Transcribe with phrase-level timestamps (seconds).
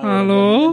[0.00, 0.72] Halló?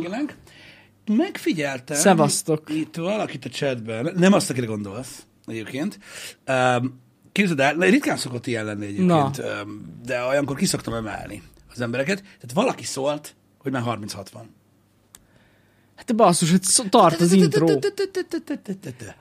[1.06, 1.98] Megfigyeltem.
[1.98, 2.70] Szevasztok.
[2.70, 4.14] Itt valakit a chatben.
[4.16, 6.00] Nem azt, akire gondolsz egyébként.
[6.48, 7.00] Um,
[7.32, 11.42] képzeld el, ritkán szokott ilyen lenni egyébként, um, de olyankor ki szoktam emelni
[11.74, 12.22] az embereket.
[12.22, 14.56] Tehát valaki szólt, hogy már 36 van.
[15.96, 17.66] Hát te basszus, hogy tart az intro.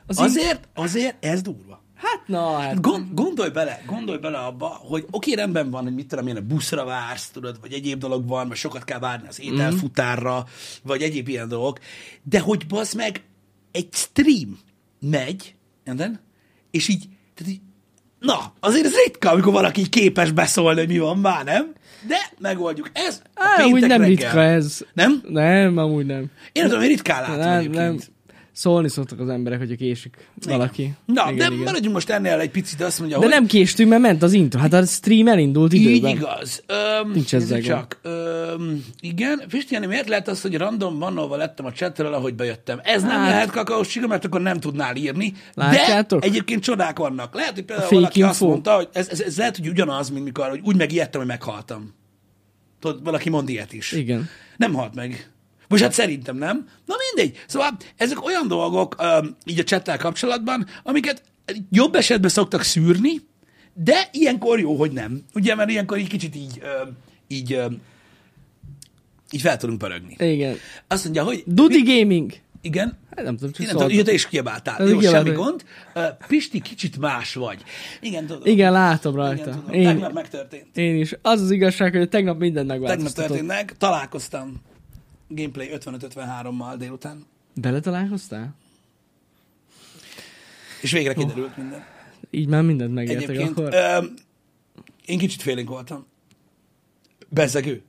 [0.07, 1.84] Az Azért, azért ez durva.
[1.95, 6.07] Hát na, hát Gond, gondolj bele, gondolj bele abba, hogy oké, rendben van, hogy mit
[6.07, 9.41] tudom én, a buszra vársz, tudod, vagy egyéb dolog van, vagy sokat kell várni az
[9.41, 10.45] ételfutárra,
[10.83, 11.79] vagy egyéb ilyen dolgok,
[12.23, 13.23] de hogy bazd meg,
[13.73, 14.59] egy stream
[15.01, 15.55] megy,
[15.85, 16.21] érted?
[16.71, 17.61] és így, tehát így,
[18.19, 21.73] na, azért ez ritka, amikor valaki így képes beszólni, hogy mi van már, nem?
[22.07, 22.91] De megoldjuk.
[22.93, 24.07] Ez a Á, úgy nem reggel.
[24.07, 24.81] ritka ez.
[24.93, 25.23] Nem?
[25.29, 26.31] Nem, amúgy nem.
[26.53, 27.99] Én tudom, hogy ritkán látom Nem, nem.
[28.57, 30.95] Szólni szoktak az emberek, hogyha késik valaki.
[31.07, 31.59] Na, igen, de igen.
[31.59, 33.33] maradjunk most ennél egy picit, azt mondja, De hogy...
[33.35, 34.61] nem késtünk, mert ment az intro.
[34.61, 36.17] Hát a stream elindult Így időben.
[36.17, 36.63] igaz.
[36.67, 37.99] Öm, Nincs ezzel nézzük csak.
[38.03, 39.43] Öm, igen.
[39.49, 42.81] Pistiáni, miért lehet az, hogy random bannolva lettem a chatről, ahogy bejöttem?
[42.83, 43.31] Ez nem Hát.
[43.31, 45.33] lehet kakaós csiga, mert akkor nem tudnál írni.
[45.55, 46.21] Látjátok?
[46.21, 47.35] De egyébként csodák vannak.
[47.35, 48.47] Lehet, hogy például valaki azt info.
[48.53, 51.95] mondta, hogy ez, ez, ez, lehet, hogy ugyanaz, mint mikor hogy úgy megijedtem, hogy meghaltam.
[52.81, 53.93] Tudod, valaki mond ilyet is.
[53.93, 54.29] Igen.
[54.57, 55.29] Nem halt meg.
[55.69, 56.69] Most hát szerintem nem.
[56.87, 57.45] Na mindegy.
[57.47, 61.23] Szóval ezek olyan dolgok um, így a csettel kapcsolatban, amiket
[61.71, 63.21] jobb esetben szoktak szűrni,
[63.75, 65.25] de ilyenkor jó, hogy nem.
[65.35, 66.97] Ugye, mert ilyenkor egy kicsit így, um,
[67.29, 67.81] így, um,
[69.31, 70.17] így fel tudunk pörögni.
[70.19, 70.57] Igen.
[70.89, 71.43] Azt mondja, hogy...
[71.47, 72.33] Dudi Gaming.
[72.61, 72.99] Igen?
[73.17, 74.83] Hát nem tudom, csak nem tudom, te is kiabáltál.
[74.83, 75.65] Ez Jó, semmi gond.
[75.95, 77.63] Uh, Pisti, kicsit más vagy.
[78.01, 78.43] Igen, tudom.
[78.45, 79.45] Igen, látom Igen, rajta.
[79.45, 79.71] tudom.
[79.71, 80.77] Én, Tegnap megtörtént.
[80.77, 81.15] én is.
[81.23, 83.29] Az az igazság, hogy tegnap mindent Tegnap megváltoztatott.
[83.29, 83.75] történt meg.
[83.79, 84.63] Találkoztam
[85.29, 87.25] gameplay 55-53-mal délután.
[87.55, 88.55] Beletalálkoztál?
[90.83, 91.85] És végre kiderült minden.
[92.31, 93.75] Így már mindent megértek Egyébként akkor.
[93.75, 94.05] ö,
[95.07, 96.07] én kicsit félénk voltam.
[97.29, 97.83] Bezzegő.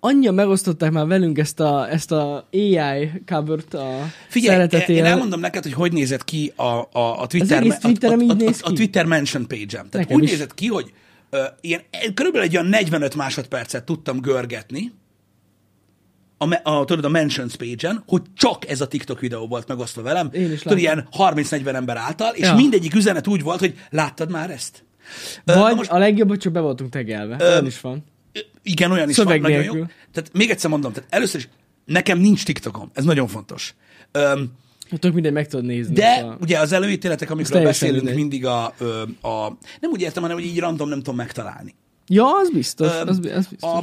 [0.00, 4.98] Annyian megosztották már velünk ezt a, ezt a AI covert a Figyelj, szeretetére.
[4.98, 8.48] én elmondom neked, hogy hogy nézett ki a, a, a Twitter, Twitterem a, a, a,
[8.48, 8.72] a, a?
[8.72, 9.68] Twitter mention page-em.
[9.68, 10.30] Tehát Nekem úgy is.
[10.30, 10.92] nézett ki, hogy
[11.30, 11.82] ö, ilyen,
[12.14, 14.92] körülbelül egy olyan 45 másodpercet tudtam görgetni,
[16.38, 20.28] a, a, tudod, a mentions page-en, hogy csak ez a TikTok videó volt megosztva velem.
[20.32, 22.54] Én is tudod, ilyen 30-40 ember által, és Ja.
[22.54, 24.84] mindegyik üzenet úgy volt, hogy láttad már ezt?
[25.44, 25.90] Vagy most...
[25.90, 27.36] a legjobb, hogy csak be voltunk tegelve.
[27.40, 28.04] Olyan is van.
[28.62, 29.84] Igen, olyan is Szöveg van, nagyon jó.
[30.12, 31.48] Tehát még egyszer mondom, tehát először is
[31.84, 33.74] nekem nincs TikTokom, ez nagyon fontos.
[34.12, 34.52] Öm,
[34.98, 35.94] Tök mindegy, meg tudod nézni.
[35.94, 36.36] de Szóval.
[36.40, 38.16] ugye az előítéletek, amikről beszélünk mindegy.
[38.16, 41.74] mindig a, ö, a, nem úgy értem, hanem hogy így random nem tudom megtalálni.
[42.06, 42.92] Ja, az biztos.
[42.92, 43.70] Öm, az, az biztos.
[43.70, 43.82] a,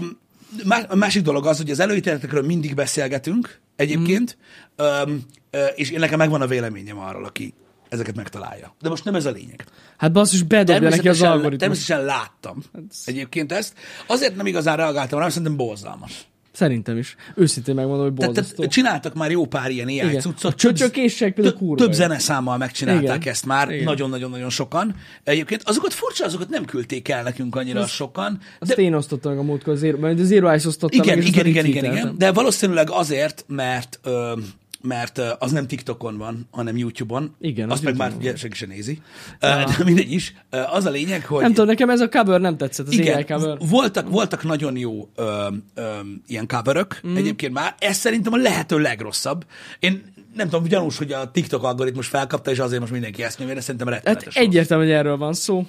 [0.88, 4.38] a másik dolog az, hogy az előítéletekről mindig beszélgetünk egyébként,
[4.76, 7.54] ö, és én nekem megvan a véleményem arról, aki
[7.90, 8.76] ezeket megtalálja.
[8.82, 9.66] De most nem ez a lényeg.
[9.98, 11.58] Hát basszus, bedobja neki az algoritmus.
[11.58, 12.64] természetesen láttam
[13.06, 13.74] egyébként ezt.
[14.08, 16.26] Azért nem igazán reagáltam rá, mert szerintem borzalmas.
[16.52, 17.16] Szerintem is.
[17.36, 18.68] Őszintén megmondom, hogy borzasztó.
[18.68, 20.20] csináltak már jó pár ilyen AI Igen.
[20.20, 20.52] cuccot.
[20.52, 23.34] A csöcsökések például több, kurva több zeneszámmal megcsinálták Igen.
[23.34, 23.84] ezt már Igen.
[23.84, 24.96] nagyon-nagyon-nagyon sokan.
[25.24, 28.40] Egyébként azokat furcsa, azokat nem küldték el nekünk annyira sokan.
[28.60, 31.28] Azt én osztottam meg a múltkor, a Zero, mert a Zero Eyes osztottam Igen, meg,
[31.28, 32.16] igen, igen, igen, igen.
[32.18, 34.34] De valószínűleg azért, mert ö,
[34.82, 37.36] mert az nem TikTokon van, hanem YouTube-on.
[37.40, 39.02] Igen, az Azt meg már ugye senki sem nézi.
[39.40, 40.34] Ö, De mindegy is.
[40.72, 41.42] Az a lényeg, hogy...
[41.42, 43.58] Nem tudom, nekem ez a cover nem tetszett, az Igen, AI cover.
[43.70, 45.90] voltak, voltak nagyon jó ö, ö,
[46.28, 47.16] ilyen coverök mm.
[47.16, 47.76] egyébként már.
[47.80, 49.46] Ez szerintem a lehető legrosszabb.
[49.80, 53.54] Én nem tudom, gyanús, hogy a TikTok algoritmus felkapta, és azért most mindenki ezt nyomja,
[53.54, 54.36] de szerintem Hát rettenetes.
[54.36, 54.46] rossz.
[54.46, 55.66] egyértelmű, hogy erről van szó.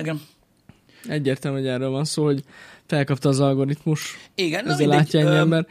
[0.00, 0.20] Igen.
[1.08, 2.42] Egyértelmű, hogy erről van szó, hogy
[2.86, 4.18] felkapta az algoritmus.
[4.34, 5.66] Igen, Ezzel látja ennyi ember.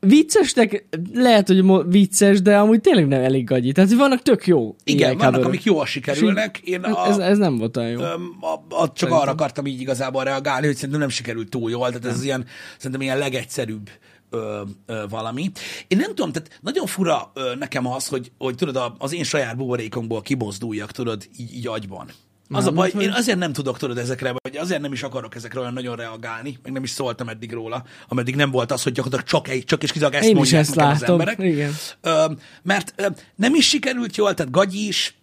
[0.00, 3.72] Viccesnek lehet, hogy vicces, de amúgy tényleg nem elég gagyi.
[3.72, 5.46] Tehát vannak tök jó Igen, vannak, coverök.
[5.46, 6.58] amik jól sikerülnek.
[6.58, 8.00] Én a, Ez, ez nem volt olyan jó.
[8.00, 11.86] Öm, a, a, csak arra akartam így igazából reagálni, hogy szerintem nem sikerült túl jól,
[11.88, 12.44] tehát ez az ilyen,
[12.76, 13.90] szerintem ilyen legegyszerűbb
[14.30, 15.50] ö, ö, valami.
[15.88, 19.24] Én nem tudom, tehát nagyon fura ö, nekem az, hogy, hogy tudod, a- az én
[19.24, 22.08] saját buborékomból kibozduljak, tudod, így, így agyban.
[22.50, 25.34] Az a baj, hogy- én azért nem tudok tudod ezekre, vagy azért nem is akarok
[25.34, 28.92] ezekre olyan nagyon reagálni, meg nem is szóltam eddig róla, ameddig nem volt az, hogy
[28.92, 31.38] gyakorlatilag csak, egy, csak és kizárólag ezt Én is mondják ezt nekem az emberek.
[31.38, 31.72] igen.
[32.00, 32.24] Ö,
[32.62, 35.16] mert ö, nem is sikerült jól, tehát gagyi is,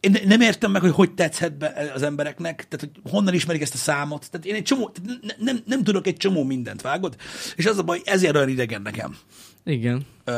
[0.00, 3.62] én ne- nem értem meg, hogy hogy tetszhet be az embereknek, tehát hogy honnan ismerik
[3.62, 4.30] ezt a számot.
[4.30, 7.16] Tehát én egy csomó, tehát ne, nem, nem tudok egy csomó mindent, vágod?
[7.56, 9.16] És az a baj, ezért olyan idegen nekem
[9.64, 10.06] Igen.
[10.24, 10.32] ö,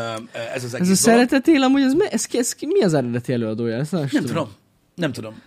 [0.54, 0.96] ez az Ez egész a dolog.
[1.28, 3.76] szeretetél, amúgy ez, ez, ez, ez, mi az eredeti előadója?
[3.76, 4.48] Ezt nem, Nem tudom.
[4.94, 5.42] Nem tudom.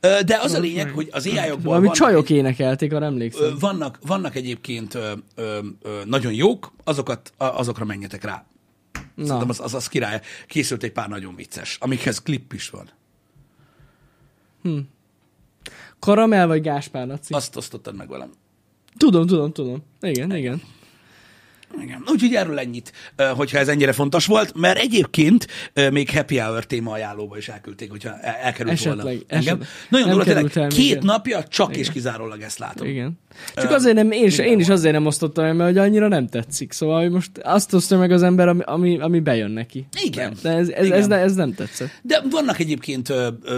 [0.00, 3.56] De az a lényeg, hogy az AI-okból Valami vannak, csajok énekelték, arra emlékszem.
[3.58, 8.46] vannak, vannak egyébként ö, ö, ö, nagyon jók, azokat, azokra menjetek rá.
[9.16, 10.20] Szerintem az, az, az király.
[10.46, 12.90] Készült egy pár nagyon vicces, amikhez klip is van.
[15.98, 17.34] Karamell vagy Gáspár Naci?
[17.34, 18.30] Azt osztottad meg velem.
[18.96, 19.82] Tudom, tudom, tudom.
[20.00, 20.36] Igen, igen.
[20.36, 20.62] Igen.
[22.06, 22.92] Úgyhogy erről ennyit,
[23.34, 25.46] hogyha ez ennyire fontos volt, mert egyébként
[25.90, 29.20] még happy hour téma ajánlóba is elküldték, hogyha el- elkerült Esetleg, volna.
[29.26, 29.52] esetleg.
[29.54, 29.68] Engem.
[29.88, 31.04] Nagyon durva, tényleg, el két igen.
[31.04, 32.86] napja csak és kizárólag ezt látom.
[32.88, 33.18] Igen.
[33.54, 36.26] Csak azért nem, én, is, én is azért nem osztottam el, mert hogy annyira nem
[36.28, 36.72] tetszik.
[36.72, 39.86] Szóval most azt osztja meg az ember, ami, ami, ami bejön neki.
[40.02, 40.34] Igen.
[40.42, 40.98] De ez, ez, Igen.
[40.98, 41.90] ez, ne- ez nem tetszett.
[42.02, 43.12] De vannak egyébként,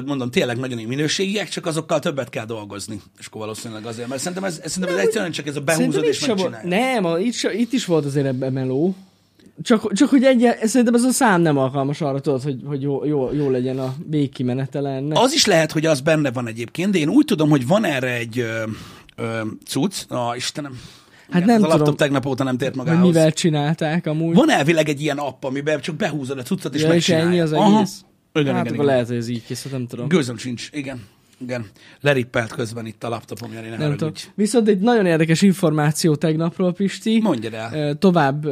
[0.06, 3.00] mondom, tényleg nagyon minőségiek, csak azokkal többet kell dolgozni.
[3.18, 5.94] És akkor valószínűleg azért, mert szerintem ez, ez, szerintem ez egyszerűen csak ez a volt,
[5.94, 6.68] megcsinálja.
[6.68, 8.94] nem, a, itt, itt is volt azért ebben meló.
[9.62, 13.04] Csak, csak hogy egy, szerintem ez a szám nem alkalmas arra, tudod, hogy, hogy jó,
[13.04, 15.18] jó, jó legyen a végkimenetele ennek.
[15.18, 18.14] Az is lehet, hogy az benne van egyébként, de én úgy tudom, hogy van erre
[18.14, 18.62] egy ö,
[19.16, 19.94] ö, cucc.
[20.08, 20.80] Na, Istenem.
[21.30, 23.06] Hát Igen, nem az a tudom, tegnap óta nem tért hogy magához.
[23.06, 24.34] mivel csinálták amúgy.
[24.34, 27.28] Van elvileg egy ilyen app, amiben csak behúzod a cuccot és ja, és megcsinálja.
[27.28, 27.76] ennyi az Aha.
[27.76, 28.04] egész.
[28.32, 28.86] Igen, hát igen, igen.
[28.86, 30.08] lehet, hogy ez így készült, nem tudom.
[30.08, 31.00] Gőzöm sincs, igen.
[31.40, 31.66] Igen.
[32.00, 34.12] Lerippelt közben itt a laptopom, Jani, ne Nem tudom.
[34.34, 37.20] Viszont egy nagyon érdekes információ tegnapról, Pisti.
[37.20, 37.94] Mondjad el.
[37.98, 38.46] Tovább,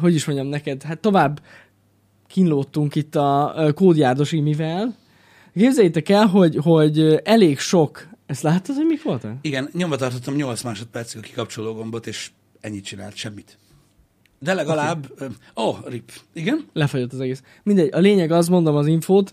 [0.00, 1.40] hogy is mondjam neked, hát tovább
[2.26, 4.94] kínlódtunk itt a kódjárdos imivel.
[5.54, 9.34] Képzeljétek el, hogy, hogy elég sok, ezt láttad, hogy mik voltak?
[9.40, 13.58] Igen, nyomva tartottam 8 másodpercig a kikapcsoló gombot, és ennyit csinált, semmit.
[14.38, 15.06] De legalább...
[15.20, 15.28] Ó, okay.
[15.54, 16.12] oh, rip.
[16.32, 16.64] Igen?
[16.72, 17.42] Lefagyott az egész.
[17.62, 19.32] Mindegy, a lényeg az, mondom az infót.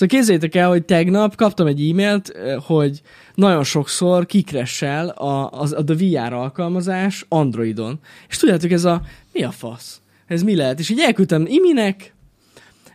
[0.00, 2.32] Szóval képzeljétek el, hogy tegnap kaptam egy e-mailt,
[2.66, 3.00] hogy
[3.34, 7.98] nagyon sokszor kikressel a, az, a The VR alkalmazás Androidon.
[8.28, 9.02] És tudjátok, ez a
[9.32, 10.00] mi a fasz?
[10.26, 10.78] Ez mi lehet?
[10.78, 12.14] És így elküldtem iminek,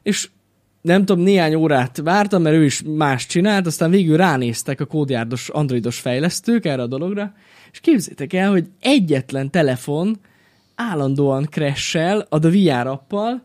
[0.03, 0.29] és
[0.81, 5.49] nem tudom, néhány órát vártam, mert ő is más csinált, aztán végül ránéztek a kódjárdos
[5.49, 7.33] androidos fejlesztők erre a dologra,
[7.71, 10.19] és képzétek el, hogy egyetlen telefon
[10.75, 13.43] állandóan crashel a The VR appal,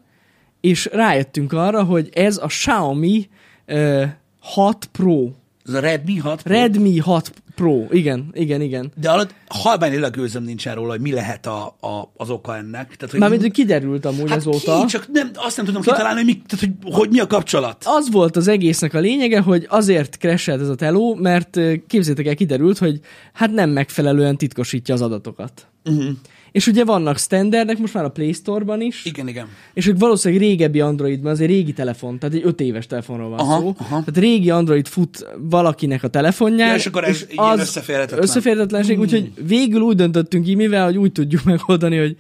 [0.61, 3.29] és rájöttünk arra, hogy ez a Xiaomi
[3.71, 4.05] uh,
[4.41, 5.31] 6 Pro.
[5.67, 6.53] Ez a Redmi 6 Pro.
[6.53, 7.85] Redmi 6 Pro.
[7.91, 8.93] Igen, igen, igen.
[9.01, 12.97] De alatt halványilag gőzöm nincsen róla, hogy mi lehet a, a, az oka ennek.
[12.97, 14.81] Tehát, hogy Mármint, hogy kiderült amúgy hát azóta.
[14.81, 17.27] Ki, csak nem, azt nem tudom Szóval- kitalálni, hogy, mi, tehát, hogy, hogy mi a
[17.27, 17.85] kapcsolat.
[17.87, 22.27] az volt az egésznek a lényege, hogy azért crashelt ez a teló, mert ö, képzétek
[22.27, 23.01] el, kiderült, hogy
[23.33, 25.67] hát nem megfelelően titkosítja az adatokat.
[25.85, 26.09] Uh-huh.
[26.53, 29.47] És ugye vannak standardek most már a Play Store-ban is, Igen, igen.
[29.75, 33.39] és ők valószínűleg régebbi Androidban, az egy régi telefon, tehát egy öt éves telefonról van
[33.39, 33.75] Aha, szó.
[33.79, 33.89] aha.
[33.89, 36.69] Tehát régi Android fut valakinek a telefonján.
[36.69, 38.23] Ja, és akkor ez ilyen összeférhetetlen.
[38.23, 39.05] Összeférhetetlenség, Hmm.
[39.05, 42.17] úgyhogy végül úgy döntöttünk ki, mivel, hogy úgy tudjuk megoldani, hogy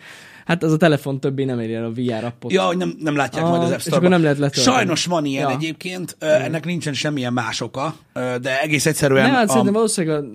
[0.50, 2.52] hát az a telefon többé nem éri el a VR appot.
[2.52, 3.99] Ja, hogy nem, nem látják Ah, majd az App és Store-ban.
[3.99, 4.76] akkor nem lehet letölteni.
[4.76, 5.55] Sajnos van ilyen Ja.
[5.56, 7.94] egyébként, ö, ennek nincsen semmilyen más oka,
[8.41, 9.23] de egész egyszerűen...
[9.26, 10.26] Nem, hát a- szerintem valószínűleg a,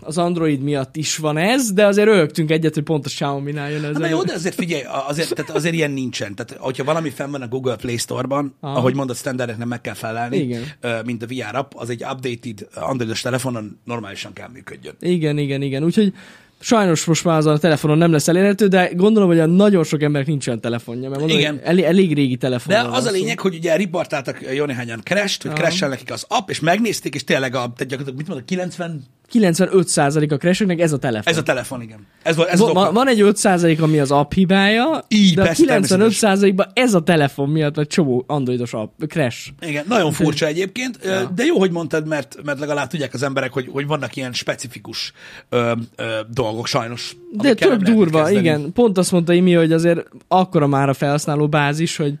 [0.00, 3.84] az Android miatt is van ez, de azért rögtünk egyet, hogy pont a Xiaomi-nál jön
[3.84, 3.94] ez.
[3.96, 4.08] Elő.
[4.08, 6.34] jó, de azért figyelj, azért, tehát azért ilyen nincsen.
[6.34, 8.76] Tehát, hogyha valami fenn van a Google Play Store-ban, Aha.
[8.78, 10.62] ahogy mondod, standardeknek meg kell felelni, Igen.
[11.04, 14.94] mint a VR app, az egy updated androidos telefonon normálisan kell működjön.
[15.00, 15.84] Igen, igen, igen.
[15.84, 16.12] Úgyhogy
[16.60, 20.02] sajnos most már azon a telefonon nem lesz elérhető, de gondolom, hogy a nagyon sok
[20.02, 21.60] embernek nincs olyan telefonja, mert mondom, Igen.
[21.64, 22.74] elég, elég régi telefon.
[22.74, 25.60] De az a lényeg, hogy ugye riportáltak jó néhányan kerest, hogy Aha.
[25.60, 30.36] keressel nekik az app, és megnézték, és tényleg a, gyakorlatilag mit mondok, 90, 95% a
[30.36, 31.32] crasheknek ez a telefon.
[31.32, 32.06] ez a telefon, igen.
[32.22, 32.92] Ez, ez az Va- oka.
[32.92, 37.48] van, egy 5% ami az app hibája, Így, de a persze, 95%-ban ez a telefon
[37.48, 39.48] miatt vagy csomó androidos app, crash.
[39.60, 41.30] Igen, nagyon furcsa egyébként, ja.
[41.34, 45.12] de jó, hogy mondtad, mert, mert legalább tudják az emberek, hogy, hogy vannak ilyen specifikus
[45.48, 47.16] ö, ö, dolgok sajnos.
[47.32, 48.40] De több durva, kezdeni.
[48.40, 48.72] igen.
[48.72, 52.14] Pont azt mondta Imi, hogy azért akkora már a felhasználó bázis, hogy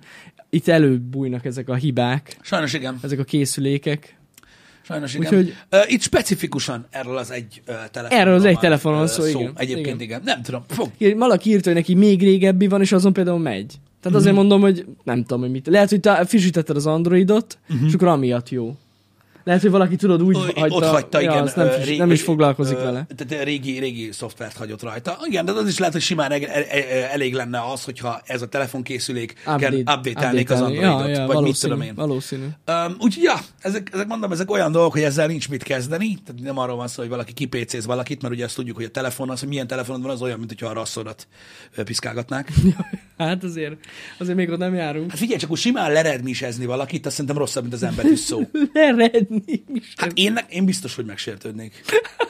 [0.50, 2.98] itt előbújnak ezek a hibák, Sajnos igen.
[3.02, 4.18] ezek a készülékek.
[4.90, 5.26] Sajnos igen.
[5.26, 5.54] Úgyhogy-.
[5.72, 9.26] Uh, itt specifikusan erről az egy uh, telefonról Erről az egy van, telefonról ö, szó,
[9.26, 9.52] igen.
[9.56, 10.00] Egyébként igen.
[10.00, 10.20] Igen.
[10.24, 10.64] Nem tudom.
[10.68, 10.90] Fog.
[11.16, 13.74] Valaki írta, hogy neki még régebbi van, és azon például megy.
[14.00, 15.66] Tehát azért mondom, hogy nem tudom, hogy mit.
[15.66, 18.76] Lehet, hogy te frissítetted az Androidot, és akkor amiatt jó.
[19.44, 21.42] Lehet, hogy valaki tudod úgy Ö, hagyta, ott hagyta, ja, igen.
[21.42, 23.06] azt nem, ö, régi- nem is foglalkozik ö, vele.
[23.16, 25.18] Tehát régi, régi szoftvert hagyott rajta.
[25.28, 28.42] Igen, de az is lehet, hogy simán eg- e- e- elég lenne az, hogyha ez
[28.42, 30.60] a telefonkészülék kell update-elnék az.
[30.60, 31.94] Androidot, ja, ja, vagy mit tudom én.
[31.94, 32.44] Valószínű.
[32.66, 36.18] Um, úgyhogy ja, ezek, ezek mondom, ezek olyan dolgok, hogy ezzel nincs mit kezdeni.
[36.26, 38.88] Tehát nem arról van szó, hogy valaki kipécéz valakit, mert ugye azt tudjuk, hogy a
[38.90, 41.26] telefon, az, hogy milyen telefonod van, az olyan, mint hogyha a rasszodat
[41.84, 42.52] piszkálgatnák.
[43.18, 43.76] Hát azért,
[44.18, 45.10] azért még ott nem járunk.
[45.10, 48.40] Hát figyelj, csak úgy simán leredmisezni valakit, azt szerintem rosszabb, mint az ember szó.
[49.96, 51.80] Hát én, én biztos, hogy megsértődnék.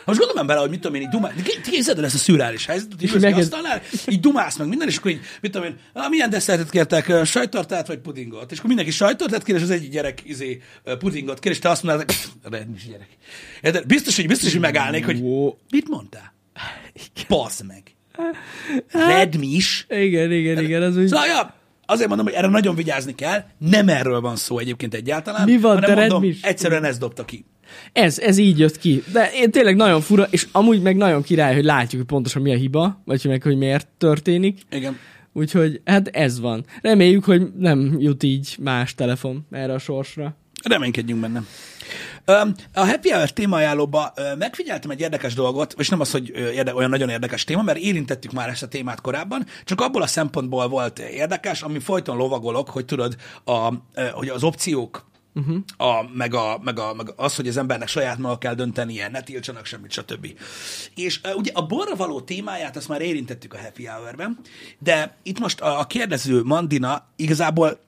[0.05, 1.33] Most gondolom bele, hogy mit tudom én, így dumál,
[1.71, 5.11] képzeld el ezt a szürreális helyzetet, az neked- asztalnál, így dumász meg minden, és akkor
[5.11, 8.51] így, mit tudom én, ah, milyen desszertet kértek, ö, sajttartát vagy pudingot?
[8.51, 10.63] És akkor mindenki sajttartát kér, és az egyik gyerek izé,
[10.99, 12.05] pudingot kér, és te azt mondod,
[12.43, 13.09] redmis gyerek.
[13.63, 13.87] Érted?
[13.87, 15.23] Biztos, hogy biztos, hogy megállnék, hogy
[15.71, 16.35] mit mondtál?
[17.29, 17.83] Passz meg.
[18.93, 19.87] Redmis.
[19.89, 21.07] Igen, igen, igen, az úgy...
[21.07, 21.55] Szóval, ja,
[21.91, 23.45] azért mondom, hogy erre nagyon vigyázni kell.
[23.59, 25.45] Nem erről van szó egyébként egyáltalán.
[25.45, 26.43] Mi van, hanem mondom, Redmis?
[26.43, 27.45] egyszerűen ez dobta ki.
[27.93, 29.03] Ez, ez így jött ki.
[29.13, 32.53] De én tényleg nagyon fura, és amúgy meg nagyon király, hogy látjuk, hogy pontosan mi
[32.53, 34.61] a hiba, vagy hogy meg, hogy miért történik.
[34.71, 34.99] Igen.
[35.33, 36.65] Úgyhogy hát ez van.
[36.83, 40.37] Reméljük, hogy nem jut így más telefon erre a sorsra.
[40.65, 41.43] Reménykedjünk benne.
[42.75, 47.09] A Happy Hour témaajánlóba megfigyeltem egy érdekes dolgot, és nem az, hogy érde, olyan nagyon
[47.09, 51.63] érdekes téma, mert érintettük már ezt a témát korábban, csak abból a szempontból volt érdekes,
[51.63, 53.73] ami folyton lovagolok, hogy tudod, a,
[54.13, 55.57] hogy az opciók Uh-huh.
[55.77, 59.23] A, meg, a, meg, a, meg az, hogy az embernek saját maga kell döntenie, ne
[59.23, 60.27] tiltsanak semmit, stb.
[60.95, 64.39] És uh, ugye a borra való témáját azt már érintettük a Happy Hour-ben,
[64.79, 67.81] de itt most a, a kérdező Mandina igazából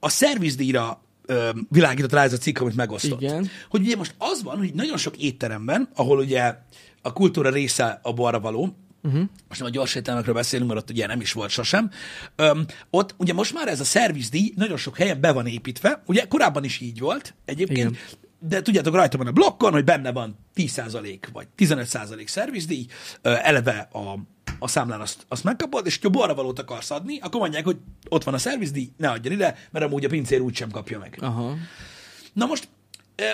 [0.00, 3.20] a szervizdíjra ö, világított rá ez a cikk, amit megosztott.
[3.20, 3.48] Igen.
[3.68, 6.54] Hogy ugye most az van, hogy nagyon sok étteremben, ahol ugye
[7.02, 9.22] a kultúra része a borra való, uh-huh.
[9.48, 11.90] most nem a gyors étteremekről beszélünk, mert ott ugye nem is volt sosem,
[12.36, 16.26] Öm, ott ugye most már ez a szervizdíj nagyon sok helyen be van építve, ugye
[16.28, 18.02] korábban is így volt egyébként, Igen.
[18.38, 22.86] de tudjátok, rajta van a blokkon, hogy benne van 10% vagy 15% szervizdíj,
[23.22, 24.18] eleve a,
[24.58, 27.76] a számlán azt, azt megkapod, és ha borra valót akarsz adni, akkor mondják, hogy
[28.08, 31.18] ott van a szervizdíj, ne adjon ide, mert amúgy a pincér úgysem kapja meg.
[31.20, 31.56] Aha.
[32.32, 32.68] Na most,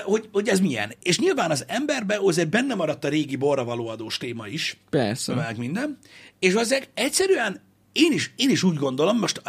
[0.05, 0.93] hogy, hogy ez milyen?
[1.03, 5.35] És nyilván az emberbe azért benne maradt a régi való adós téma is, Persze.
[5.35, 5.99] meg minden,
[6.39, 7.61] és azért egyszerűen
[7.93, 9.43] én is, én is úgy gondolom, most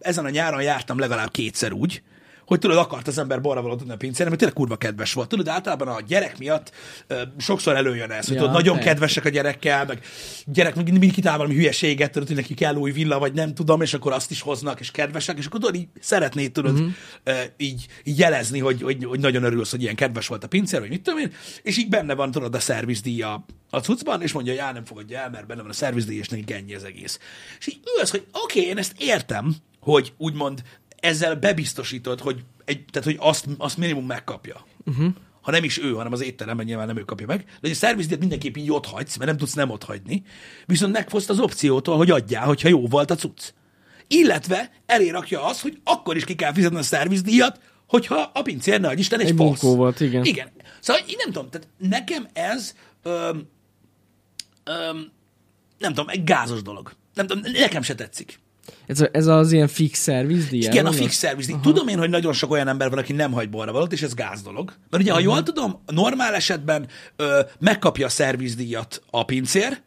[0.00, 2.02] ezen a nyáron jártam legalább kétszer úgy,
[2.46, 5.28] hogy tudod, akart az ember borra valót adni a pincére, mert tényleg kurva kedves volt.
[5.28, 6.72] Tudod, általában a gyerek miatt
[7.06, 8.90] ö, sokszor előjön ez, hogy Ja, tudod, nagyon persze.
[8.90, 10.00] kedvesek a gyerekkel, meg
[10.46, 13.94] gyerek mindig kitál valami hülyeséget, tudod, hogy neki kell új villa, vagy nem tudom, és
[13.94, 16.82] akkor azt is hoznak, és kedvesek, és akkor tudod, így szeretnéd, tudod, Mhm.
[17.26, 17.44] uh-huh.
[17.56, 20.88] így, így jelezni, hogy, hogy, hogy, nagyon örülsz, hogy ilyen kedves volt a pincér, vagy
[20.88, 21.32] mit tudom én,
[21.62, 25.18] és így benne van, tudod, a szervizdíj a, cuccban, és mondja, hogy já, nem fogadja
[25.18, 27.18] el, mert benne van a szervizdíj, és neki ennyi az egész.
[27.58, 30.62] És így ülsz, hogy oké, okay, én ezt értem, hogy úgymond
[31.04, 34.66] ezzel bebiztosítod, hogy, egy, tehát, hogy azt, azt minimum megkapja.
[34.84, 35.14] Uh-huh.
[35.40, 37.44] Ha nem is ő, hanem az étteremben nyilván nem ő kapja meg.
[37.44, 40.22] De hogy a szervizdíjat mindenképp így ott hagysz, mert nem tudsz nem ott hagyni.
[40.66, 43.52] Viszont megfoszt az opciótól, hogy adjál, hogyha jó volt a cucc.
[44.08, 48.84] Illetve elé rakja az, hogy akkor is ki kell fizetni a szervizdíjat, hogyha a pincér
[48.84, 49.60] adj Isten egy, Egy fasz.
[49.60, 50.24] volt, igen.
[50.24, 50.50] Igen.
[50.80, 53.48] Szóval én nem tudom, tehát nekem ez öm,
[54.64, 55.12] öm,
[55.78, 56.92] nem tudom, egy gázos dolog.
[57.14, 58.38] Nem tudom, nekem se tetszik.
[58.86, 60.60] Ez, a, ez az ilyen fix szervizdíj?
[60.60, 61.56] Igen, a fix szervizdíj.
[61.62, 64.14] Tudom én, hogy nagyon sok olyan ember van, aki nem hagy borra valót, és ez
[64.14, 64.72] gáz dolog.
[64.90, 69.80] Mert ugye, ha jól tudom, a normál esetben ö, megkapja a szervizdíjat a pincér,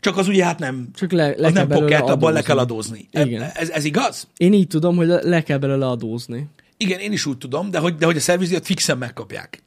[0.00, 2.58] csak az ugye hát nem, Csak le, le az kell nem pocket, abban le kell
[2.58, 3.08] adózni.
[3.10, 3.42] Igen.
[3.54, 4.28] Ez, ez igaz?
[4.36, 6.48] Én így tudom, hogy le, kell belőle adózni.
[6.76, 9.62] Igen, én is úgy tudom, de hogy, de hogy a szervizdíjat fixen megkapják.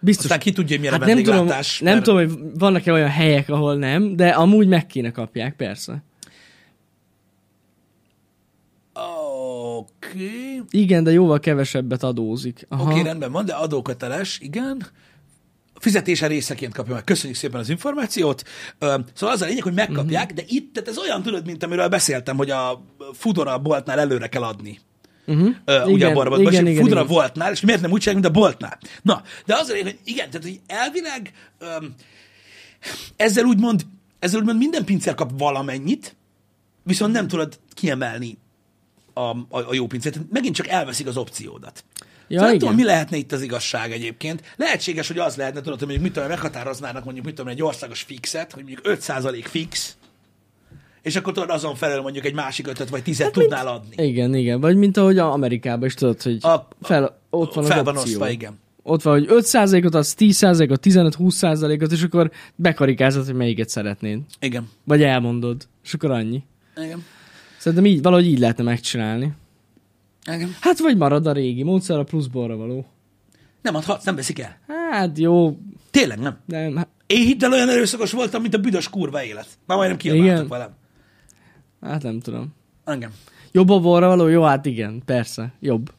[0.00, 0.24] Biztos.
[0.24, 1.80] Aztán ki tudja, milyen hát a nem tudom, vendéglátás.
[1.80, 6.02] nem mert- tudom, hogy vannak-e olyan helyek, ahol nem, de amúgy meg kéne kapják, persze.
[9.80, 10.62] Oké.
[10.70, 12.66] Igen, de jóval kevesebbet adózik.
[12.68, 14.86] Oké, okay, rendben van, de adóköteles, igen.
[15.74, 17.04] Fizetése részeként kapja meg.
[17.04, 18.42] Köszönjük szépen az információt.
[18.78, 20.34] Szóval az a lényeg, hogy megkapják, Mhm.
[20.34, 24.42] de itt, tehát ez olyan, tudod, mint amiről beszéltem, hogy a Foodora boltnál előre kell
[24.42, 24.78] adni.
[25.26, 25.54] Uh-huh.
[25.64, 27.12] Ö, ugye a borban, igen, igen, Foodora igen.
[27.12, 28.78] voltnál, és miért nem úgy csinálják, mint a boltnál?
[29.02, 31.94] Na, de az a lényeg, hogy igen, tehát hogy elvileg öm,
[33.16, 33.86] ezzel úgymond,
[34.18, 36.16] ezzel úgymond minden pincér kap valamennyit,
[36.82, 38.38] viszont nem tudod kiemelni
[39.12, 40.20] a, a, a jó pincét.
[40.30, 41.84] Megint csak elveszik az opciódat.
[42.28, 44.42] Ja, szóval nem tudom, mi lehetne itt az igazság egyébként.
[44.56, 48.02] Lehetséges, hogy az lehetne, tudod, hogy mondjuk mit tudom, meghatároznának mondjuk, mit tudom, egy országos
[48.02, 49.96] fixet, hogy mondjuk 5% fix,
[51.02, 54.06] és akkor tudod azon felül mondjuk egy másik ötöt vagy tizet hát tudnál adni.
[54.06, 54.60] Igen, igen.
[54.60, 58.10] Vagy mint ahogy Amerikában is tudod, hogy A- fel, ott van fel az van opció.
[58.12, 58.58] osztva, igen.
[58.82, 64.20] Ott van, hogy 5%-ot adsz, 10%-ot, 15-20%-ot, és akkor bekarikázod, hogy melyiket szeretnéd.
[64.40, 64.68] Igen.
[64.84, 65.68] Vagy elmondod.
[65.84, 66.42] És akkor annyi.
[66.76, 67.04] Igen.
[67.60, 69.32] Szerintem így, valahogy így lehetne megcsinálni.
[70.32, 70.56] Igen.
[70.60, 72.86] Hát vagy marad a régi módszer a plusz borra való.
[73.62, 74.58] Nem adhatsz, nem veszik el.
[74.90, 75.56] Hát jó,
[75.90, 76.38] Tényleg nem.
[76.46, 79.46] nem, hát, Én hidd el, olyan erőszakos voltam, mint a büdös kurva élet.
[79.66, 80.70] Már majdnem kiabáltak velem.
[81.80, 82.54] hát nem tudom.
[82.84, 83.10] Engem.
[83.52, 84.26] Jobb a borra való?
[84.26, 85.92] Jó, hát igen, persze, jobb.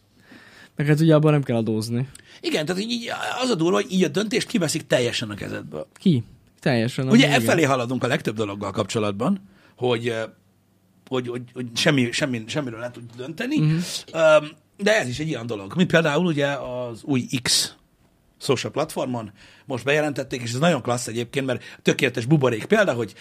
[0.75, 2.07] Meg hát ugye abban nem kell adózni.
[2.41, 3.11] Igen, tehát így,
[3.43, 5.87] az a durva, hogy így a döntést kiveszik teljesen a kezedből.
[5.93, 6.23] Ki?
[6.59, 7.09] Teljesen.
[7.09, 9.41] Ugye e felé haladunk a legtöbb dologgal kapcsolatban,
[9.75, 10.13] hogy,
[11.11, 13.75] hogy, hogy, hogy semmi, semmi, semmiről nem tud dönteni, Mhm.
[14.13, 14.47] uh-huh.
[14.77, 15.73] de ez is egy ilyen dolog.
[15.75, 17.75] Mint például ugye az új X
[18.39, 19.31] social platformon
[19.65, 23.13] most bejelentették, és ez nagyon klassz egyébként, mert tökéletes buborék példa, hogy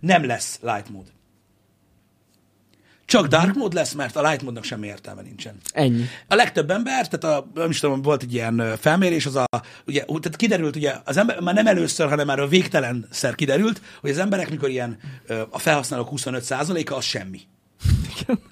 [0.00, 1.10] nem lesz light mode.
[3.14, 5.54] Csak dark mode lesz, mert a light módnak semmi értelme nincsen.
[5.72, 6.04] Ennyi.
[6.28, 9.46] A legtöbb ember, tehát a, nem is tudom, volt egy ilyen felmérés, az a,
[9.86, 14.10] ugye, tehát kiderült, ugye, az ember, már nem először, hanem már a végtelenszer kiderült, hogy
[14.10, 14.98] az emberek, mikor ilyen
[15.50, 17.40] a felhasználók 25%-a, az semmi.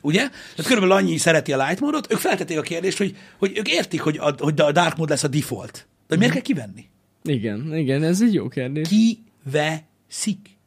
[0.02, 0.20] Ugye?
[0.28, 4.00] Tehát körülbelül annyi szereti a light módot, ők feltették a kérdést, hogy, hogy ők értik,
[4.00, 6.88] hogy a, hogy a dark mode lesz a default De miért kell kivenni?
[7.22, 8.88] Igen, igen, ez egy jó kérdés.
[8.88, 10.58] Kiveszik.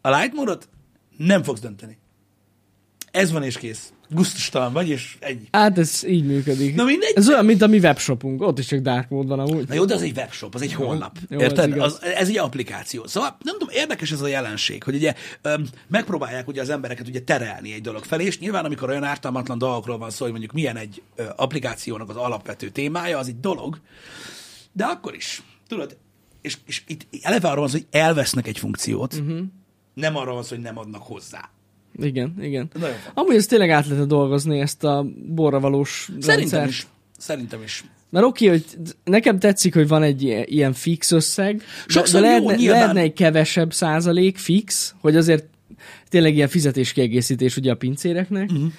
[0.00, 0.68] A light módot
[1.16, 1.98] nem fogsz dönteni.
[3.18, 3.92] Ez van és kész.
[4.10, 5.48] Gusztustalan vagy, és egy.
[5.52, 6.74] Hát ez így működik.
[6.74, 7.12] Na mindegy.
[7.14, 8.42] Ez olyan, mint a mi webshopunk.
[8.42, 9.68] Ott is csak dark mode van amúgy.
[9.68, 11.16] Na jó, de az egy webshop, az egy honlap.
[11.28, 11.68] jó, az Érted?
[11.68, 11.92] igaz.
[11.92, 13.06] Az, ez egy applikáció.
[13.06, 17.20] Szóval nem tudom, érdekes ez a jelenség, hogy ugye öm, megpróbálják ugye az embereket ugye
[17.20, 20.76] terelni egy dolog felé, és nyilván amikor olyan ártalmatlan dolgokról van szó, hogy mondjuk milyen
[20.76, 23.80] egy ö, applikációnak az alapvető témája, az egy dolog,
[24.72, 25.96] de akkor is, tudod,
[26.40, 29.40] és, és itt eleve arról van hogy elvesznek egy funkciót, uh-huh.
[29.94, 31.50] nem arról van szó, hogy nem adnak hozzá.
[31.98, 32.70] Igen, igen.
[32.80, 32.96] Nagyon.
[33.14, 36.68] Amúgy ezt tényleg át lehet dolgozni, ezt a borra valós Szerintem rendszert.
[36.68, 36.86] is.
[37.18, 37.84] Szerintem is.
[38.10, 38.64] Mert oké, hogy
[39.04, 42.78] nekem tetszik, hogy van egy ilyen- fix összeg, Sokszor de jó, lehetne, nyilván.
[42.80, 45.44] lehetne egy kevesebb százalék fix, hogy azért
[46.08, 48.70] tényleg ilyen fizetéskiegészítés ugye a pincéreknek, uh-huh.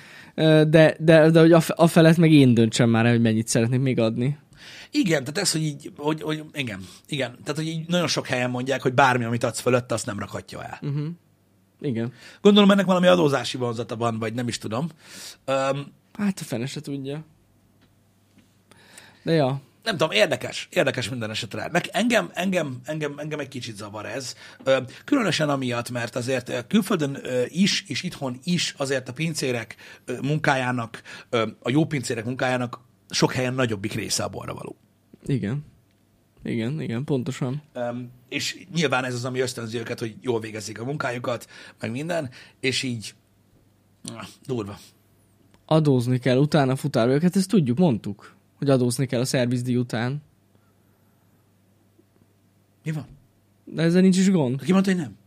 [0.69, 3.99] de, de, de hogy a, a felett meg én döntsem már hogy mennyit szeretnék még
[3.99, 4.37] adni.
[4.91, 8.49] Igen, tehát ez, hogy így, hogy, hogy igen, igen, tehát hogy így nagyon sok helyen
[8.49, 10.79] mondják, hogy bármi, amit adsz fölött, azt nem rakhatja el.
[10.81, 11.07] Uh-huh.
[11.81, 12.13] Igen.
[12.41, 14.89] Gondolom ennek valami adózási vonzata van, vagy nem is tudom.
[15.47, 17.25] Um, Hát a fene se tudja.
[19.23, 21.69] De ja, nem tudom, érdekes, érdekes minden esetre.
[21.71, 24.35] Meg engem, engem, engem, engem egy kicsit zavar ez.
[25.05, 27.17] Különösen amiatt, mert azért külföldön
[27.47, 29.75] is, és itthon is azért a pincérek
[30.21, 31.01] munkájának,
[31.59, 34.75] a jó pincérek munkájának sok helyen nagyobbik része a borra való.
[35.25, 35.65] igen.
[36.43, 37.61] Igen, igen, pontosan.
[37.75, 41.47] Um, és nyilván ez az, ami ösztönzi őket, hogy jól végezzék a munkájukat,
[41.79, 42.29] meg minden,
[42.59, 43.15] és így
[44.03, 44.79] ah, durva.
[45.65, 50.21] Adózni kell utána futárőket, ezt tudjuk, mondtuk, hogy adózni kell a szervizdíj után.
[52.83, 53.05] Mi van?
[53.63, 54.61] De ezzel nincs is gond.
[54.61, 55.17] Ki mondta, hogy nem?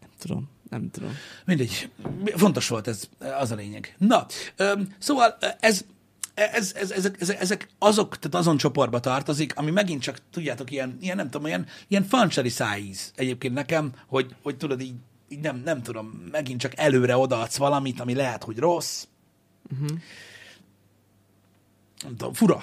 [0.00, 1.10] Nem tudom, nem tudom.
[1.44, 1.90] Mindegy.
[2.24, 3.08] Fontos volt ez,
[3.40, 3.94] az a lényeg.
[3.98, 4.26] Na,
[4.56, 5.84] öm, szóval ez,
[6.34, 10.98] ez, ez, ezek, ezek, ezek azok, tehát azon csoportba tartozik, ami megint csak, tudjátok, ilyen,
[11.00, 14.94] ilyen nem tudom, ilyen, ilyen fancseri szájíz egyébként nekem, hogy, hogy tudod, így,
[15.28, 19.04] így nem, nem tudom, megint csak előre odaadsz valamit, ami lehet, hogy rossz.
[19.72, 19.98] Uh-huh.
[22.02, 22.62] Nem tudom, fura.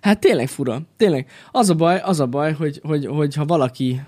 [0.00, 1.30] Hát tényleg fura, tényleg.
[1.50, 4.00] Az a baj, az a baj, hogy, hogy, hogy ha valaki,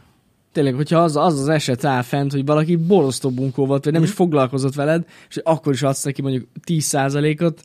[0.52, 4.02] tényleg, hogyha az az, az eset áll fent, hogy valaki borosztó bunkó volt, vagy nem
[4.02, 7.62] is foglalkozott veled, és akkor is adsz neki mondjuk 10%-ot,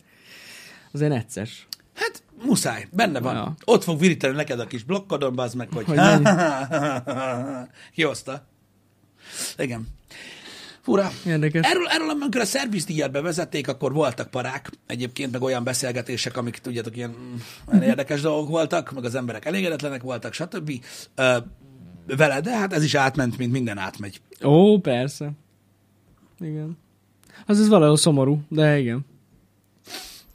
[0.92, 1.68] azért necces.
[1.94, 3.36] Hát muszáj, benne van.
[3.36, 3.56] Ja.
[3.66, 6.00] Ott fog virítani neked a kis blokkodon, bazd meg, hogy, Hogy
[7.96, 8.48] kihozta.
[9.58, 9.88] Igen.
[10.82, 11.12] Fura.
[11.26, 11.68] Érdekes.
[11.68, 16.98] Erről, erről amikor a szervizdíjat bevezették, akkor voltak parák, egyébként meg olyan beszélgetések, amik tudjátok,
[16.98, 17.16] ilyen
[17.74, 20.72] mm, érdekes dolgok voltak, meg az emberek elégedetlenek voltak, stb.
[21.16, 21.38] Ö,
[22.08, 24.22] vele, de hát ez is átment, mint minden átmegy.
[24.44, 25.32] Ó, persze.
[26.40, 26.78] Igen.
[27.46, 29.06] Az ez valahol szomorú, de igen.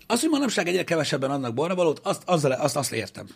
[0.07, 3.27] Az, hogy manapság egyre kevesebben adnak borravalót, azt, azzal, azt, azt értem.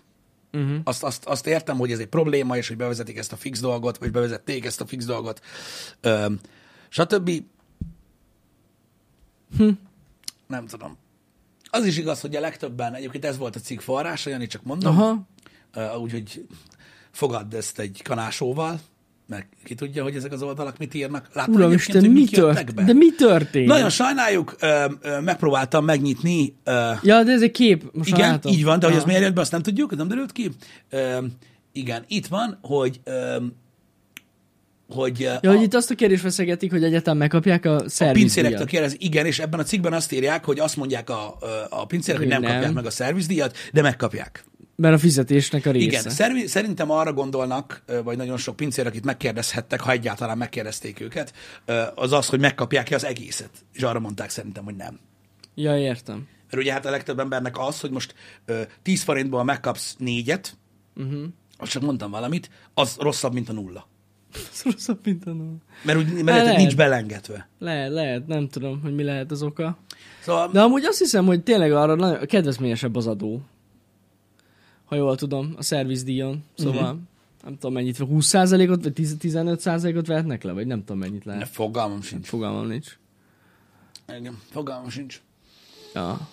[0.53, 0.81] Uh-huh.
[0.85, 3.99] Azt, azt, azt értem, hogy ez egy probléma, és hogy bevezetik ezt a fix dolgot,
[3.99, 5.41] vagy bevezették ezt a fix dolgot,
[6.01, 6.33] ö,
[6.89, 7.31] stb.
[9.57, 9.69] Hm.
[10.47, 10.97] Nem tudom.
[11.71, 14.99] Az is igaz, hogy a legtöbben, egyébként ez volt a cikk forrása, Jani, csak mondom,
[14.99, 15.27] Aha.
[15.99, 16.47] úgyhogy
[17.11, 18.81] fogadd ezt egy kanásóval,
[19.29, 21.29] mert ki tudja, hogy ezek az oldalak mit írnak.
[21.33, 22.75] Látod Uramisten, hogy mi történt?
[22.75, 22.83] be?
[22.85, 23.67] De mi történt?
[23.67, 27.85] Nagyon sajnáljuk, ö, ö, megpróbáltam megnyitni ö, Ja, de ez egy kép.
[27.93, 28.53] Most igen, látom.
[28.53, 29.01] így van, de hogy Ah.
[29.01, 30.51] az miért jött be, azt nem tudjuk, nem derült ki.
[30.91, 31.19] Ö,
[31.73, 33.37] igen, itt van, hogy ö,
[34.89, 38.19] hogy Ja, hogy a, itt azt a kérdést feszegetik, hogy egyetem megkapják a a pincérektől
[38.19, 38.65] szervizdíjat.
[38.69, 41.37] kérdez, igen, és ebben a cikkben azt írják, hogy azt mondják a,
[41.71, 42.53] a pincérek, hogy nem, Nem.
[42.53, 44.45] kapják meg a szervizdíjat, de megkapják.
[44.83, 45.87] Mert a fizetésnek a része.
[45.87, 51.33] Igen, szervi, szerintem arra gondolnak, vagy nagyon sok pincér, akit megkérdezhettek, ha egyáltalán megkérdezték őket,
[51.95, 53.51] az az, hogy megkapják-e az egészet.
[53.73, 54.99] És arra mondták szerintem, hogy nem.
[55.55, 56.27] Ja, értem.
[56.51, 58.15] Mert ugye hát a legtöbb embernek az, hogy most
[58.45, 60.57] ö, 10 forintból megkapsz négyet,
[60.97, 61.23] uh-huh.
[61.57, 63.89] azt csak mondtam valamit, az rosszabb, mint a nulla.
[64.53, 65.59] Ez rosszabb, mint a nulla.
[65.83, 66.45] Mert, úgy, mert lehet.
[66.45, 66.57] lehet.
[66.57, 67.49] nincs belengetve.
[67.59, 69.79] Lehet, lehet, nem tudom, hogy mi lehet az oka.
[70.23, 73.43] Szóval, De amúgy azt hiszem, hogy tényleg arra nagyon kedvezményesebb az adó.
[74.89, 76.45] Ha jól tudom, a szervizdíjon.
[76.55, 76.99] Szóval uh-huh.
[77.45, 81.49] nem tudom mennyit, 20%-ot, vagy 10 15%-ot vehetnek le, vagy nem tudom mennyit ne, lehet.
[81.49, 82.27] fogalmam sincs.
[82.27, 82.99] Fogalmam nincs.
[84.19, 85.21] Igen, fogalmam sincs.
[85.95, 86.29] Ja.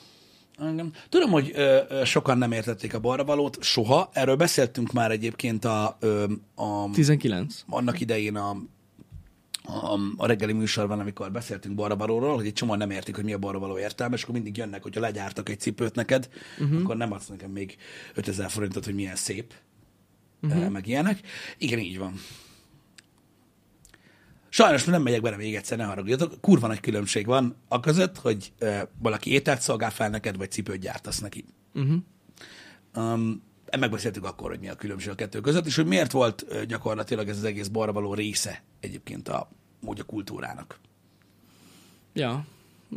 [0.71, 0.93] Igen.
[1.09, 4.09] Tudom, hogy ö, sokan nem értették a balravalót, soha.
[4.13, 7.63] Erről beszéltünk már egyébként a, ö, a 19.
[7.67, 8.57] annak idején a,
[9.65, 13.37] a, a reggeli műsorban, amikor beszéltünk balravalóról, hogy egy csomó nem értik, hogy mi a
[13.37, 16.79] balravaló értelme, és akkor mindig jönnek, hogyha legyártak egy cipőt neked, uh-huh.
[16.79, 17.77] akkor nem adsz nekem még
[18.13, 19.53] 5000 forintot, hogy milyen szép,
[20.41, 20.69] uh-huh.
[20.69, 21.19] meg ilyenek.
[21.57, 22.13] Igen, így van.
[24.49, 26.41] Sajnos nem megyek bele még egyszer, ne haragudjatok.
[26.41, 30.79] Kurva nagy különbség van a között, hogy uh, valaki ételt szolgál fel neked, vagy cipőt
[30.79, 31.45] gyártasz neki.
[31.73, 31.97] Uh-huh.
[32.95, 33.43] Um,
[33.79, 37.37] megbeszéltük akkor, hogy mi a különbség a kettő között, és hogy miért volt gyakorlatilag ez
[37.37, 40.79] az egész balra való része egyébként a módja kultúrának.
[42.13, 42.45] Ja,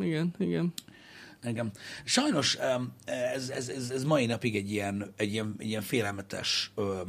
[0.00, 0.72] igen, igen.
[1.40, 1.70] Engem.
[2.04, 2.58] Sajnos
[3.04, 7.00] ez, ez, ez, ez mai napig egy ilyen, egy ilyen, egy ilyen félelmetes, ö,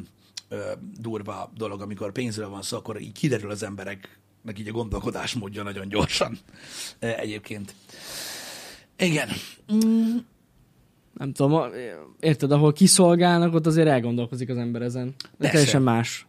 [0.49, 5.63] ö, durva dolog, amikor pénzről van szó, akkor így kiderül az embereknek így a gondolkodásmódja
[5.63, 6.37] nagyon gyorsan
[6.99, 7.73] ö, egyébként.
[8.97, 9.29] Igen.
[11.19, 11.71] Nem tudom,
[12.19, 15.05] érted, ahol kiszolgálnak, ott azért elgondolkozik az ember ezen.
[15.05, 15.53] De Persze.
[15.53, 16.27] teljesen más.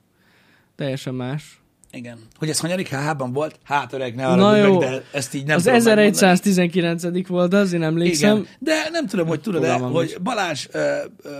[0.77, 1.60] Teljesen más.
[1.93, 2.19] Igen.
[2.39, 3.59] Hogy ez hanyadik hában volt?
[3.63, 4.79] Hát öreg, ne Na arra jó.
[4.79, 6.07] meg, de ezt így nem az tudom megmondani.
[6.07, 7.29] 1119.
[7.29, 8.37] volt az, én emlékszem.
[8.37, 10.17] Igen, de nem tudom, hogy tudod-e, Fogalmam hogy.
[10.23, 11.31] Balázs ö, ö,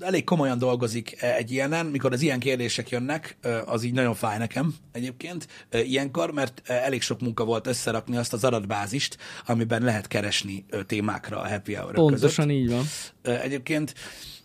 [0.00, 4.38] elég komolyan dolgozik egy ilyenen, mikor az ilyen kérdések jönnek, ö, az így nagyon fáj
[4.38, 9.16] nekem egyébként ö, ilyenkor, mert elég sok munka volt összerakni azt az adatbázist,
[9.46, 12.60] amiben lehet keresni ö, témákra a happy hour Pontosan között.
[12.60, 12.84] így van.
[13.22, 13.94] Ö, Egyébként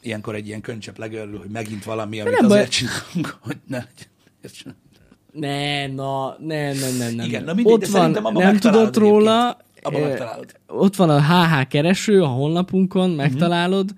[0.02, 2.58] ilyenkor egy ilyen könycsepp legörül, hogy megint valami, amit nem baj.
[2.58, 4.76] azért csinálunk, hogy ne legyen.
[5.32, 7.26] Ne, na, nem, nem, nem, nem.
[7.26, 9.58] Igen, na mindegy, Ott de van, abban nem tudott róla.
[9.82, 10.56] Abban eh, megtalálod.
[10.68, 13.90] ott van a HH kereső a honlapunkon, megtalálod,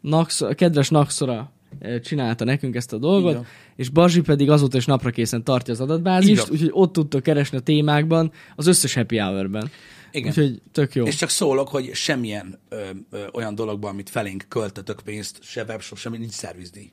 [0.00, 3.46] Nax, a kedves Naxora eh, csinálta nekünk ezt a dolgot, van.
[3.76, 7.60] és Bazsi pedig azóta is napra készen tartja az adatbázist, úgyhogy ott tudtok keresni a
[7.60, 9.70] témákban, az összes happy hour-ben.
[10.12, 10.28] Igen.
[10.28, 11.04] Úgyhogy tök jó.
[11.04, 15.98] És csak szólok, hogy semmilyen ö, ö, olyan dologban, amit felénk költötök pénzt, se webshop,
[15.98, 16.92] semmi, nincs szervizdíj.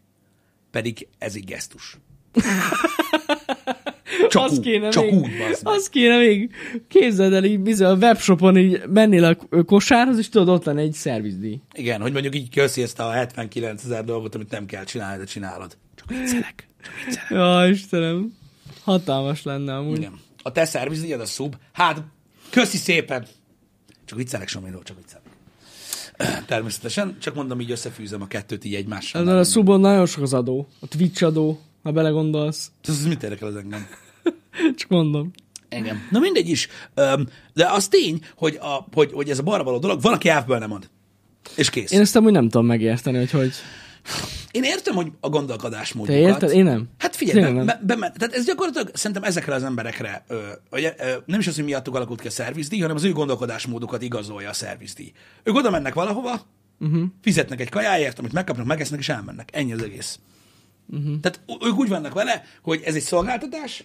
[0.72, 1.98] Pedig ez egy gesztus.
[4.30, 5.30] Csak az úgy, kéne csak még, úgy.
[5.64, 6.52] Az kéne még,
[6.88, 10.94] képzeld el, így bizony a webshopon így mennél a kosárhoz, és tudod, ott lenne egy
[10.94, 11.60] szervizdíj.
[11.74, 15.26] Igen, hogy mondjuk így köszi ezt a 79 ezer dolgot, amit nem kell csinálni, de
[15.26, 15.78] csinálod.
[15.96, 16.68] Csak viccelek.
[16.84, 17.30] Csak viccelek.
[17.30, 18.38] Ja, Istenem.
[18.84, 19.98] Hatalmas lenne amúgy.
[19.98, 20.20] Igen.
[20.44, 22.04] A te szervizdíjad a szub, hát
[22.50, 23.26] köszi szépen.
[24.06, 25.28] Csak viccelek, Somindó, csak viccelek.
[26.48, 29.22] Természetesen, csak mondom, így összefűzöm a kettőt így egymással.
[29.22, 30.68] Ezen a szubon nagyon sok az adó.
[30.80, 32.72] A Twitch adó, ha belegondolsz.
[32.88, 33.88] Ez mit érdekel az engem?
[34.80, 35.32] Csak mondom.
[35.70, 36.08] Engem.
[36.12, 36.68] Na mindegy is.
[37.54, 40.72] De az tény, hogy, a, hogy, hogy ez a balra való dolog, valaki elfből nem
[40.72, 40.90] ad.
[41.56, 41.92] És kész.
[41.92, 43.54] Én ezt amúgy nem tudom megérteni, hogy hogy.
[44.52, 46.22] Én értem, hogy a Te gondolkodásmódokat.
[46.22, 46.52] érted?
[46.52, 46.90] Én nem.
[46.98, 47.86] Hát figyelj, Tényleg be, nem.
[47.86, 50.40] be, be, tehát ez gyakorlatilag szerintem ezekre az emberekre, ö,
[50.72, 54.02] ugye, ö, nem is az, hogy miattuk alakult ki a szervizdíj, hanem az ő gondolkodásmódukat
[54.02, 55.12] igazolja a szervizdíj.
[55.44, 56.42] Ők oda mennek valahova,
[56.80, 57.04] uh-huh.
[57.22, 59.50] fizetnek egy kajáért, amit megkapnak, megesznek, és elmennek.
[59.54, 60.20] Ennyi az egész.
[60.88, 61.20] Uh-huh.
[61.20, 63.84] Tehát ők úgy vannak vele, hogy ez egy szolgáltatás,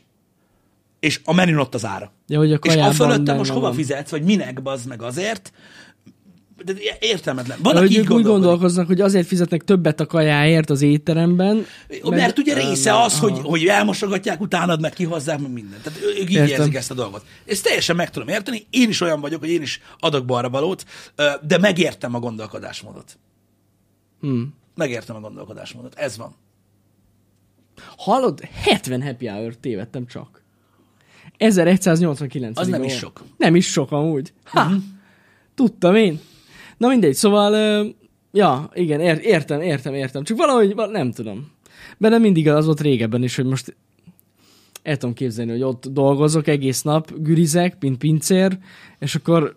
[1.04, 2.12] és a menün ott az ára.
[2.26, 3.74] Ja, hogy a és a fölötte most hova van.
[3.74, 5.52] fizetsz, vagy minek bazd meg azért,
[6.64, 7.58] de értelmetlen.
[7.62, 11.66] Van, hogy aki ők úgy gondolkoznak, hogy azért fizetnek többet a kajáért az étteremben.
[11.88, 13.48] Mert, mert ugye része az, hogy, aha.
[13.48, 15.82] hogy elmosogatják utánad, meg kihozzák, meg mindent.
[15.82, 16.60] Tehát ők így Értem.
[16.60, 17.24] érzik ezt a dolgot.
[17.46, 18.66] Ezt teljesen meg tudom érteni.
[18.70, 23.18] Én is olyan vagyok, hogy én is adok balra valót, ö, de megértem a gondolkodásmódot.
[24.20, 24.54] Hmm.
[24.74, 25.94] Megértem a gondolkodásmódot.
[25.94, 26.34] Ez van.
[27.96, 28.40] Hallod?
[28.40, 30.43] 70 happy hour tévedtem csak.
[31.36, 32.58] 1189.
[32.58, 32.92] Az nem volt.
[32.92, 33.18] is sok.
[33.18, 33.28] Mhm.
[33.36, 34.32] Nem is sok amúgy.
[34.44, 34.70] Ha!
[35.54, 36.20] Tudtam én.
[36.76, 37.86] Na mindegy, szóval,
[38.32, 40.22] ja, igen, ér, értem, értem, értem.
[40.24, 41.52] Csak valahogy, val- nem tudom.
[41.98, 43.76] Benne mindig az volt régebben is, hogy most
[44.82, 48.58] el tudom képzelni, hogy ott dolgozok egész nap, gürizek, mint pincér,
[48.98, 49.56] és akkor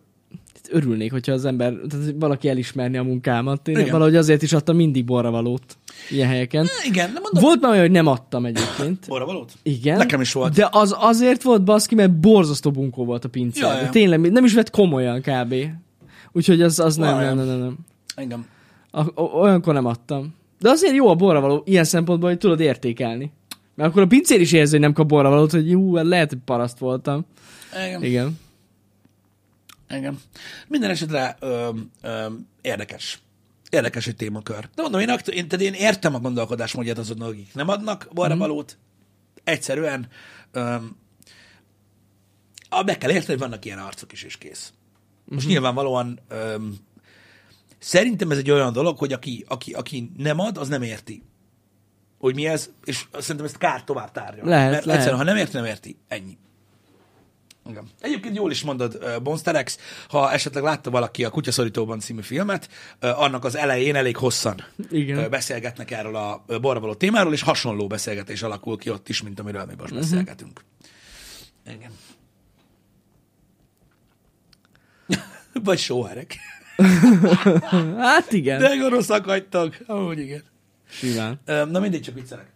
[0.71, 3.67] örülnék, hogyha az ember, tehát valaki elismerni a munkámat.
[3.67, 3.91] Én Igen.
[3.91, 5.77] valahogy azért is adtam mindig borravalót
[6.09, 6.67] ilyen helyeken.
[6.85, 7.43] Igen, nem mondom.
[7.43, 9.05] Volt már olyan, hogy nem adtam egyébként.
[9.07, 9.53] Balra valót?
[9.63, 9.97] Igen.
[9.97, 10.53] Nekem is volt.
[10.53, 13.63] De az azért volt baszki, mert borzasztó bunkó volt a pincér.
[13.63, 13.89] Ja.
[13.89, 15.55] Tényleg, nem is vett komolyan kb.
[16.31, 17.77] Úgyhogy az, az nem, nem, nem, nem, nem.
[18.15, 18.45] Engem.
[18.91, 20.35] A, olyankor nem adtam.
[20.59, 23.31] De azért jó a borravaló ilyen szempontból, hogy tudod értékelni.
[23.75, 26.39] Mert akkor a pincér is érzi, hogy nem kap borravalót, hogy jó, hát lehet, hogy
[26.45, 27.25] paraszt voltam.
[27.73, 28.03] Engem.
[28.03, 28.39] Igen.
[29.87, 30.21] Engem.
[30.67, 31.69] Minden esetre ö,
[32.01, 32.27] ö,
[32.61, 33.19] érdekes.
[33.69, 34.69] Érdekes egy témakör.
[34.75, 38.37] De mondom, én, aktu- én, tehát én értem a gondolkodásmódját azoknak, akik nem adnak balra
[38.37, 38.77] valót.
[39.43, 40.07] Egyszerűen
[40.51, 40.75] ö,
[42.69, 44.73] a, meg kell érteni, hogy vannak ilyen arcok is, és kész.
[45.25, 45.51] Most Mhm.
[45.51, 46.55] nyilvánvalóan ö,
[47.79, 51.23] szerintem ez egy olyan dolog, hogy aki, aki, aki nem ad, az nem érti,
[52.17, 54.45] hogy mi ez, és szerintem ezt kár tovább tárja.
[54.45, 54.99] Lehet, Mert lehet.
[55.01, 55.97] egyszerűen, ha nem érti, nem érti.
[56.07, 56.37] Ennyi.
[57.69, 57.87] Igen.
[58.01, 59.77] Egyébként jól is mondod, Bonsterex,
[60.09, 65.29] ha esetleg látta valaki a Kutyaszorítóban című filmet, annak az elején elég hosszan Igen.
[65.29, 69.73] beszélgetnek erről a borravaló témáról, és hasonló beszélgetés alakul ki ott is, mint amiről mi
[69.77, 70.63] most beszélgetünk.
[71.65, 71.91] Igen.
[75.63, 76.35] Vagy sóherek.
[77.97, 78.59] Hát igen.
[78.59, 79.75] De gonoszak vagytok.
[79.87, 80.43] Ahogy igen.
[80.89, 81.39] Simán.
[81.45, 82.47] Na mindegy, csak viccelek.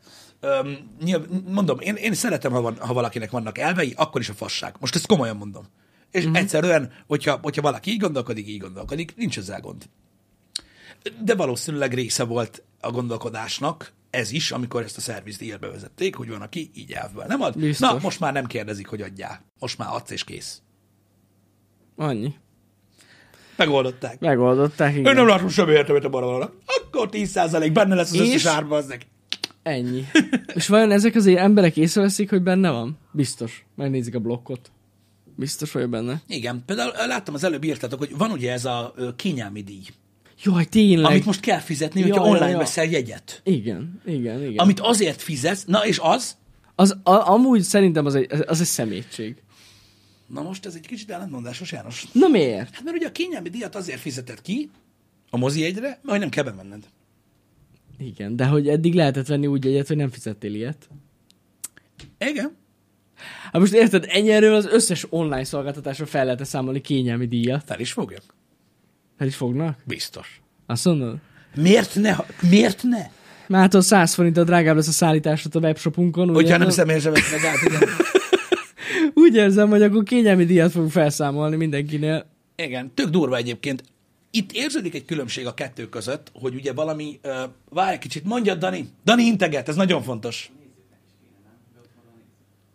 [0.44, 4.34] Öm, nyilv- mondom, én, én szeretem, ha, van, ha valakinek vannak elvei, akkor is a
[4.34, 4.76] fasság.
[4.80, 5.66] Most ezt komolyan mondom.
[6.12, 6.40] És uh-huh.
[6.40, 9.86] egyszerűen, hogyha, hogyha valaki így gondolkodik, így gondolkodik, nincs ezzel gond.
[11.24, 16.42] De valószínűleg része volt a gondolkodásnak ez is, amikor ezt a szervizdíjat bevezették, hogy van,
[16.42, 17.58] aki így elvben nem ad.
[17.58, 17.90] Biztos.
[17.90, 19.46] Na, most már nem kérdezik, hogy adjál.
[19.60, 20.62] Most már adsz és kész.
[21.96, 22.34] Annyi.
[23.56, 24.20] Megoldották.
[24.20, 25.16] Megoldották, igen.
[25.16, 26.54] nem látom semmi értelmet a baromnak.
[26.66, 28.28] Akkor 10% benne lesz az És?
[28.28, 29.06] összes árba, az neki.
[29.64, 30.06] Ennyi.
[30.54, 32.98] És vajon ezek azért emberek észreveszik, hogy benne van?
[33.12, 33.66] Biztos.
[33.76, 34.72] Megnézik a blokkot.
[35.36, 36.22] Biztos vagyok benne.
[36.28, 39.84] Igen, például láttam az előbb írtátok, hogy van ugye ez a kényelmi díj,
[40.44, 41.12] Jaj, tényleg.
[41.12, 42.58] amit most kell fizetni, hogyha Ja, ja, online ja.
[42.58, 43.42] veszel jegyet.
[43.44, 44.58] Igen, igen, igen.
[44.58, 46.38] Amit azért fizetsz, na és az,
[46.76, 49.36] Az, a, amúgy szerintem az egy, az egy szemétség.
[50.28, 52.06] na most ez egy kicsit ellentmondásos, János.
[52.12, 52.74] Na miért?
[52.76, 54.70] Hát mert ugye a kényelmi díjat azért fizeted ki,
[55.30, 56.84] a mozi egyre, hogy nem kell bemenned.
[58.06, 60.90] Igen, de hogy eddig lehetett venni úgy egyet, hogy nem fizettél ilyet.
[62.18, 62.56] Igen.
[63.52, 67.64] Hát most érted, ennyi erről az összes online szolgáltatásra fel lehet számolni kényelmi díjat.
[67.66, 68.24] Fel is fogjak.
[69.18, 69.78] Fel is fognak?
[69.86, 70.42] Biztos.
[70.66, 71.18] Azt mondod?
[71.56, 72.16] Miért ne?
[72.50, 73.06] Miért ne?
[73.48, 76.30] Mától 100 forinttal drágább lesz a szállításod a webshopunkon.
[76.30, 77.90] Hogyha nem érzem- személyesen vesznek át, igen.
[79.24, 82.26] Úgy érzem, hogy akkor kényelmi díjat fogunk felszámolni mindenkinél.
[82.56, 83.84] Igen, tök durva egyébként.
[84.32, 87.20] Itt érződik egy különbség a kettő között, hogy ugye valami...
[87.24, 87.34] Uh,
[87.70, 88.90] várj egy kicsit, mondjad, Dani.
[89.06, 90.52] Dani integet, ez nagyon fontos.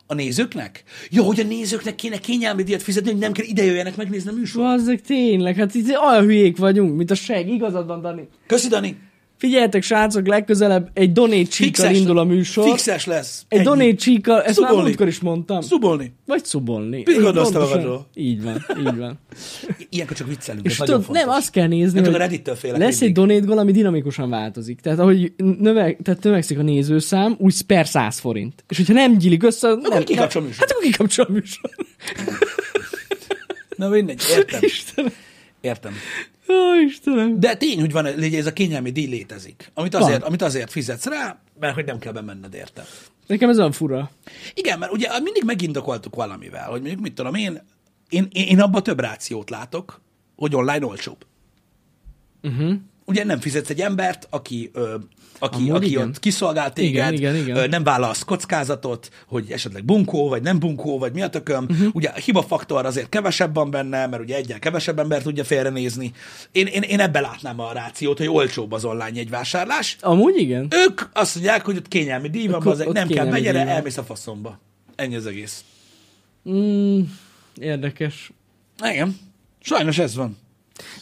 [0.07, 0.83] A nézőknek?
[1.11, 4.33] Jó, hogy a nézőknek kéne kényelmi díjat fizetni, hogy nem kell ide jöjjenek megnézni a
[4.33, 4.67] műsort.
[4.67, 8.29] Bazzeg, tényleg, hát itt olyan hülyék vagyunk, mint a seg, igazad van, Dani.
[8.47, 8.99] Köszi, Dani.
[9.39, 12.65] Figyeljetek, srácok, legközelebb egy donate csíkkal indul a műsor.
[12.69, 13.45] Fixes lesz.
[13.49, 13.69] Egy Ennyi.
[13.69, 14.83] donate csíkkal, ezt már Szubolni.
[14.83, 15.61] múltkor is mondtam.
[15.61, 16.13] Szubolni.
[16.27, 17.03] Vagy szubolni.
[17.07, 17.53] Mit pontosan.
[17.61, 18.07] magadról?
[18.15, 19.19] Így van, így van.
[19.91, 23.59] Ilyenkor csak viccelünk, És tudod, nem, azt kell nézni, Nem hogy lesz egy donate goal,
[23.59, 24.81] ami dinamikusan változik.
[24.81, 28.65] Tehát ahogy növe, tehát növekszik a nézőszám, úgy per 100 forint.
[28.69, 30.61] És hogyha nem gyílik össze, akkor nem, kikapcsol a műsor.
[30.61, 31.71] Hát akkor kikapcsol a műsor.
[33.77, 34.61] Na mindegy, értem.
[34.63, 35.13] Istenem.
[35.61, 35.93] Értem.
[36.49, 37.41] Ó, Istenem.
[37.41, 39.71] De tény, hogy van, hogy ez a kényelmi díj létezik.
[39.75, 42.85] Amit azért, amit azért fizetsz rá, mert hogy nem kell bemenned érte.
[43.27, 44.11] Nekem ez olyan fura.
[44.55, 47.63] Igen, mert ugye mindig megindokoltuk valamivel, hogy mondjuk mit tudom én,
[48.09, 50.01] én, én, én abban több rációt látok,
[50.37, 51.27] hogy online olcsóbb.
[52.43, 52.75] Uh-huh.
[53.05, 54.97] Ugye nem fizetsz egy embert, aki, ö,
[55.39, 56.09] aki, Amúgy aki igen.
[56.09, 57.69] ott kiszolgál téged, Igen, igen, igen.
[57.69, 61.67] Nem vállalsz kockázatot, hogy esetleg bunkó, vagy nem bunkó, vagy mi a tököm.
[61.71, 61.89] Uh-huh.
[61.93, 66.13] Ugye a hibafaktor azért kevesebb van benne, mert ugye egyen kevesebb ember tudja félrenézni.
[66.53, 69.97] Én, én, én ebbe látnám a rációt, hogy olcsóbb az online jegyvásárlás.
[70.01, 70.69] Amúgy igen.
[70.71, 73.69] Ők azt mondják, hogy ott kényelmi díj van, ott nem kell, erre, van.
[73.69, 74.59] elmész a faszomba.
[74.95, 75.65] Ennyi az egész.
[76.51, 77.01] Mm,
[77.61, 78.33] érdekes.
[78.85, 79.17] Igen.
[79.61, 80.37] Sajnos ez van.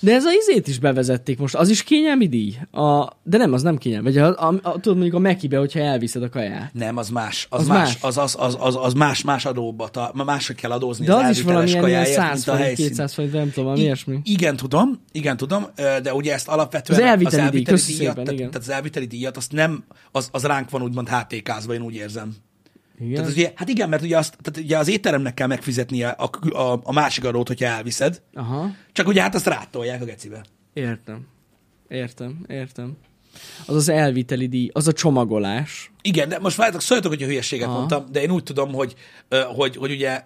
[0.01, 2.55] De ez a izét is bevezették most, az is kényelmi díj?
[2.71, 4.05] A, de nem, az nem kényelmi.
[4.05, 6.73] Vagy a, a, a, tudod mondjuk a Mekibe, hogyha elviszed a kaját.
[6.73, 7.47] Nem, az más.
[7.51, 7.79] Az, Az más.
[7.79, 7.99] más.
[8.01, 9.89] Az, az, az, az, az más, más adóba.
[9.89, 12.65] Ta, máshogy kell adózni De az, is elviteles valamilyen ilyen kajáért, 100 mint a forint,
[12.67, 12.87] helyszín.
[12.89, 14.21] 200 forint, nem tudom, valami I- ilyesmi.
[14.23, 15.67] Igen, tudom, igen, tudom,
[16.03, 18.51] de ugye ezt alapvetően Az elviteli díj, köszi díjat, szépen, tehát, igen.
[18.51, 22.35] tehát az elviteli díjat, azt nem, az, az ránk van úgymond HTK-zva, én úgy érzem.
[22.99, 23.15] Igen?
[23.15, 26.31] Tehát az ugye, hát igen, mert ugye, azt, tehát ugye az étteremnek kell megfizetnie a,
[26.51, 30.45] a, a másik adót, hogyha elviszed, Aha, csak ugye hát azt rátolják a gecibe.
[30.73, 31.27] értem.
[31.89, 32.97] Értem, értem.
[33.67, 35.93] Az az elviteli díj, az a csomagolás.
[36.03, 37.77] Igen, de most várjátok, szóljatok, hogy a hülyeséget Aha.
[37.77, 38.95] mondtam, de én úgy tudom, hogy,
[39.55, 40.25] hogy, hogy ugye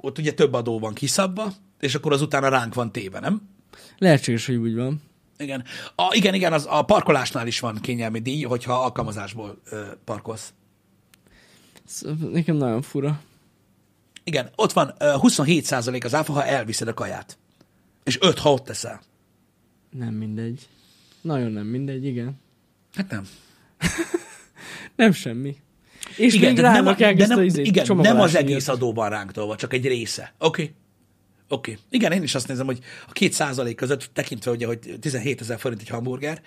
[0.00, 3.48] ott ugye több adó van kiszabva, és akkor az utána ránk van téve, nem?
[3.98, 5.02] Lehetséges, hogy úgy van.
[5.38, 5.64] Igen.
[5.94, 10.52] A, igen, igen, az, a parkolásnál is van kényelmi díj, hogyha alkalmazásból ö, parkolsz.
[11.86, 13.20] Ez nekem nagyon fura.
[14.24, 17.38] Igen, ott van ö, 27% az áfa, ha elviszed a kaját.
[18.04, 19.00] És 5, ha ott teszel.
[19.90, 20.68] Nem mindegy.
[21.20, 22.40] Nagyon nem mindegy, igen.
[22.94, 23.28] Hát nem.
[24.96, 25.56] Nem semmi.
[26.16, 28.76] És Igen, még de nem, a- de nem, igen, nem az egész díjat.
[28.76, 30.34] adó van ránk tolva, csak egy része.
[30.38, 30.62] Oké.
[30.62, 30.74] Okay.
[31.48, 31.70] Oké.
[31.70, 31.82] Okay.
[31.90, 32.78] Igen, én is azt nézem, hogy
[33.08, 36.40] a két százalék között, tekintve ugye, hogy 17 ezer forint egy hamburger,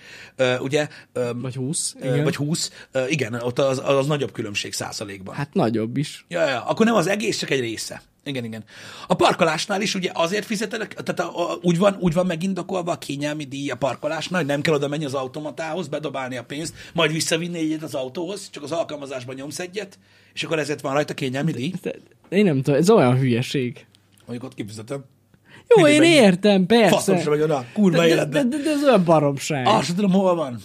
[0.60, 0.88] ugye,
[1.36, 2.24] Vagy 20, ö, igen.
[2.24, 5.36] vagy 20, ö, igen, ott az, az nagyobb különbség százalékban.
[5.36, 6.26] Hát nagyobb is.
[6.28, 8.02] Ja, ja, akkor nem az egész, csak egy része.
[8.24, 8.64] Igen, igen.
[9.08, 12.98] A parkolásnál is ugye azért fizeted, tehát a, a, úgy, van, úgy van megindokolva a
[12.98, 17.12] kényelmi díj a parkolásnál, hogy nem kell oda menni az automatához, bedobálni a pénzt, majd
[17.12, 20.00] visszavinni egyet az autóhoz, csak az alkalmazásban nyomsz egyet,
[20.34, 21.74] és akkor ezért van rajta kényelmi díj.
[21.82, 21.94] De,
[22.30, 23.86] én nem tudom, ez olyan hülyeség.
[24.30, 25.04] Mondjuk ott kifizetem.
[25.68, 26.14] Jó, Mindegy, én mennyi.
[26.14, 26.96] értem, persze.
[26.96, 28.50] Faszom sem vagy oda, kurva de, de, de, életben.
[28.50, 29.68] de, de, ez olyan baromság.
[29.68, 30.60] Azt sem tudom, hol van.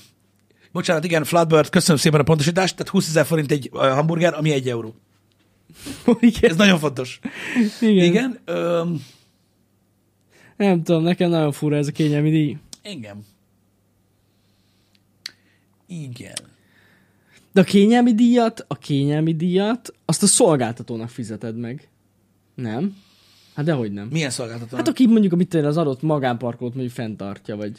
[0.73, 4.69] Bocsánat, igen, Flatbird, köszönöm szépen a pontosítást, tehát 20 ezer forint egy hamburger, ami egy
[4.69, 4.95] euró.
[6.21, 6.51] igen.
[6.51, 7.19] Ez nagyon fontos.
[7.81, 8.05] igen.
[8.05, 9.05] Igen, öm,
[10.57, 12.57] Nem tudom, nekem nagyon fura ez a kényelmi díj.
[12.85, 13.25] igen.
[15.87, 16.37] Igen.
[17.53, 21.89] De a kényelmi díjat, a kényelmi díjat, azt a szolgáltatónak fizeted meg.
[22.55, 22.97] Nem?
[23.55, 24.09] Hát dehogy nem.
[24.11, 24.77] Milyen szolgáltató?
[24.77, 27.79] Hát aki mondjuk, amit az adott magánparkolót mondjuk fenntartja, vagy...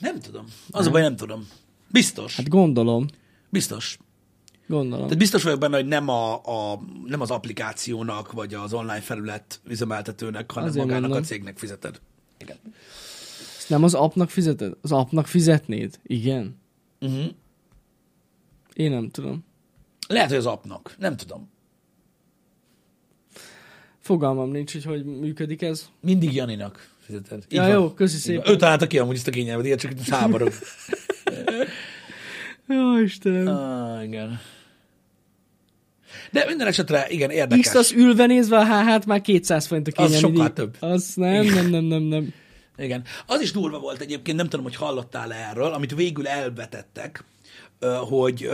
[0.00, 0.44] Nem tudom.
[0.70, 1.48] Az a baj, nem tudom.
[1.90, 2.36] Biztos.
[2.36, 3.06] Hát gondolom.
[3.50, 3.98] Biztos.
[4.66, 5.04] Gondolom.
[5.04, 9.60] Tehát biztos vagyok benne, hogy nem, a, a, nem az applikációnak, vagy az online felület
[9.66, 11.22] üzemeltetőnek, hanem Azért magának mondom.
[11.22, 12.00] a cégnek fizeted.
[12.38, 12.56] Igen.
[13.58, 14.72] Ezt nem az appnak fizeted?
[14.82, 15.98] Az appnak fizetnéd?
[16.02, 16.56] Igen.
[17.00, 17.26] Uh-huh.
[18.72, 19.44] Én nem tudom.
[20.08, 20.94] Lehet, hogy az appnak.
[20.98, 21.50] Nem tudom.
[24.08, 25.88] Fogalmam nincs, hogy hogy működik ez.
[26.00, 27.38] Mindig Janinak fizeted.
[27.48, 27.70] Így Ja, van.
[27.70, 28.34] jó, köszi Így van.
[28.44, 28.52] szépen.
[28.52, 30.52] Ő találta ki amúgy ezt a kényelmet, ilyet csak itt háborog.
[32.68, 33.46] Jó, Istenem.
[33.56, 34.40] ah, igen.
[36.32, 37.66] De minden esetre, igen, érdekes.
[37.66, 40.54] X az ülve nézve a HH-t már 200 forint a Az kényelmi sokkal díj.
[40.54, 40.76] több.
[40.80, 42.34] Az nem, nem, nem, nem, nem.
[42.76, 43.02] Igen.
[43.26, 47.24] Az is durva volt egyébként, nem tudom, hogy hallottál erről, amit végül elvetettek,
[48.08, 48.48] hogy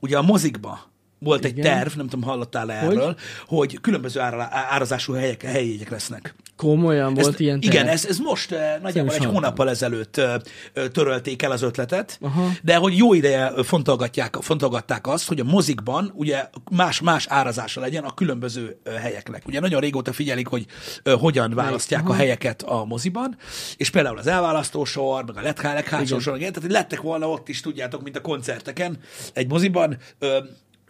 [0.00, 1.74] ugye a mozikba volt egy Igen.
[1.74, 6.34] terv, nem tudom, hallottál erről, hogy, hogy különböző ára, árazású helyek, helyjegyek lesznek.
[6.56, 7.88] Komolyan volt Ezt- ilyen Igen, terv.
[7.88, 10.34] ez, ez most eh, nagyjából egy hónappal ezelőtt eh,
[10.72, 12.48] eh, törölték el az ötletet, Aha.
[12.62, 18.04] de hogy jó ideje eh, fontolgatják, fontolgatták azt, hogy a mozikban ugye más-más árazása legyen
[18.04, 19.46] a különböző eh, helyeknek.
[19.46, 20.66] Ugye nagyon régóta figyelik, hogy
[21.02, 22.14] eh, hogyan választják a Aha.
[22.18, 23.36] helyeket a moziban,
[23.76, 26.20] és például az elválasztó sor, meg a leghátsó Igen.
[26.20, 28.98] sor, igen, tehát lettek volna ott is, tudjátok, mint a koncerteken,
[29.32, 29.96] egy moziban,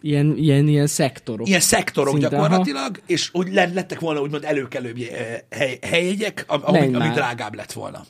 [0.01, 1.47] Ilyen, ilyen, ilyen szektorok.
[1.47, 6.61] ilyen szektorok Szinte, gyakorlatilag, és hogy le- lettek volna úgymond előkelőbb eh, hely, helyjegyek, am-
[6.65, 7.13] ami, ami már.
[7.13, 8.05] drágább lett volna.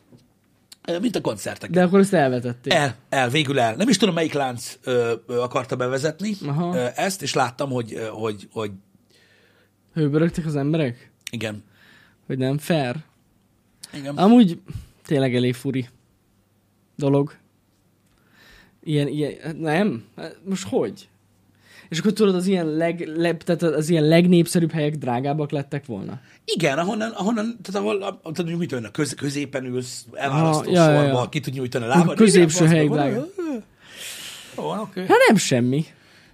[0.81, 1.69] Eh, Mint a koncertek.
[1.69, 2.73] De akkor ezt elvetették.
[2.73, 3.75] El, el, végül el.
[3.75, 6.75] Nem is tudom, melyik lánc ö, ö, akarta bevezetni Aha.
[6.75, 8.71] ö, ezt, és láttam, hogy, ö, hogy, hogy
[9.93, 11.11] Hőbörögtek az emberek?
[11.31, 11.63] igen.
[12.25, 12.95] Hogy nem fair?
[13.93, 14.17] igen.
[14.17, 14.59] Amúgy
[15.05, 15.87] tényleg elég furi
[16.95, 17.33] dolog.
[18.83, 20.03] Ilyen, ilyen, nem?
[20.43, 21.09] Most hogy?
[21.89, 26.19] És akkor tudod, az ilyen, leg, le, tehát az ilyen legnépszerűbb helyek drágábbak lettek volna?
[26.45, 30.89] Igen, ahonnan, ahonnan tehát ahol a- tehát mondjuk mit olyan, köz, középen ülsz, elválasztó ja,
[30.91, 31.29] ja, sorba, ja.
[31.29, 32.15] ki tud nyújtani a lábad.
[32.15, 33.27] középső Igen, hely drága.
[34.55, 34.89] Van.
[34.95, 35.85] Hát nem semmi.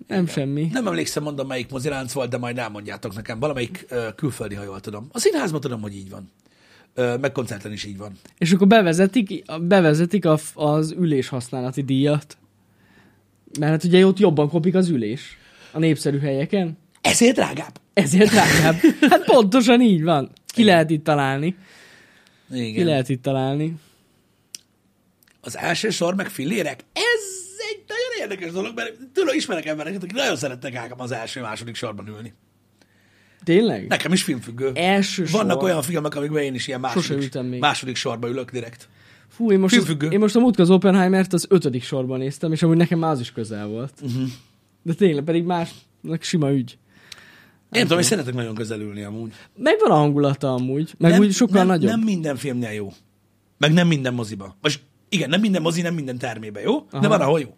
[0.08, 0.70] Nem semmi.
[0.72, 3.40] Nem emlékszem, mondom, melyik moziránc volt, de majd elmondjátok nekem.
[3.40, 5.08] Valamelyik ö, külföldi, ha jól tudom.
[5.12, 6.32] A színházban tudom, hogy így van.
[6.94, 8.12] Ö, meg koncerten is így van.
[8.38, 12.38] És akkor bevezetik, bevezetik a, az ülés használati díjat.
[13.60, 15.38] Mert hát ugye ott jobban kopik az ülés.
[15.76, 16.78] A népszerű helyeken.
[17.02, 17.80] Ezért drágább.
[17.94, 18.76] Ezért drágább.
[19.10, 20.32] Hát pontosan így van.
[20.48, 21.56] Ki lehet itt találni.
[22.52, 22.86] Ki Igen.
[22.86, 23.76] lehet itt találni.
[25.42, 26.80] Az első sor meg fillérek.
[26.94, 27.24] Ez
[27.72, 32.08] egy nagyon érdekes dolog, mert tőle ismerek embereket, akik nagyon szeretnek ám az első-második sorban
[32.08, 32.34] ülni.
[33.44, 33.88] Tényleg?
[33.88, 34.72] Nekem is filmfüggő.
[34.74, 35.40] Első sor.
[35.40, 37.60] Vannak olyan filmek, amikben én is ilyen második, még.
[37.60, 38.90] második sorba ülök direkt.
[39.28, 40.14] Fú, én most, az, Filmfüggő.
[40.14, 43.32] én most a múltkor az Oppenheimert az ötödik sorban néztem, és amúgy nekem az is
[43.32, 43.94] közel volt.
[44.02, 44.28] Uh-huh.
[44.86, 46.78] De tényleg, pedig másnak sima ügy.
[47.72, 49.34] Én tudom, hogy szeretek nagyon közel ülni amúgy.
[49.56, 51.90] Megvan a hangulata amúgy, meg nem, úgy sokkal nem, nagyobb.
[51.90, 52.94] Nem minden filmnél jó.
[53.58, 54.58] Meg nem minden moziba.
[54.62, 57.02] Most igen, nem minden mozi, nem minden termébe jó, Aha.
[57.02, 57.56] de van, ahol jó.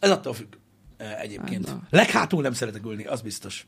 [0.00, 0.54] Ez attól függ
[0.96, 1.68] eh, egyébként.
[1.68, 3.66] Hát Leghátul nem szeretek ülni, az biztos.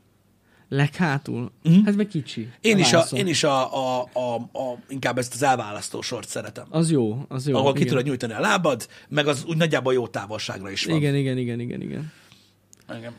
[0.68, 1.52] Leghátul?
[1.64, 1.84] Uh-huh.
[1.84, 2.48] Hát meg kicsi.
[2.60, 6.66] Én is, a, én is a, a, a, a, inkább ezt az elválasztó sort szeretem.
[6.70, 7.56] Az jó, az jó.
[7.56, 7.90] ahol ki igen.
[7.90, 10.96] tudod nyújtani a lábad, meg az úgy nagyjából jó távolságra is van.
[10.96, 12.12] Igen, igen, igen, igen, igen.
[12.98, 13.14] Igen.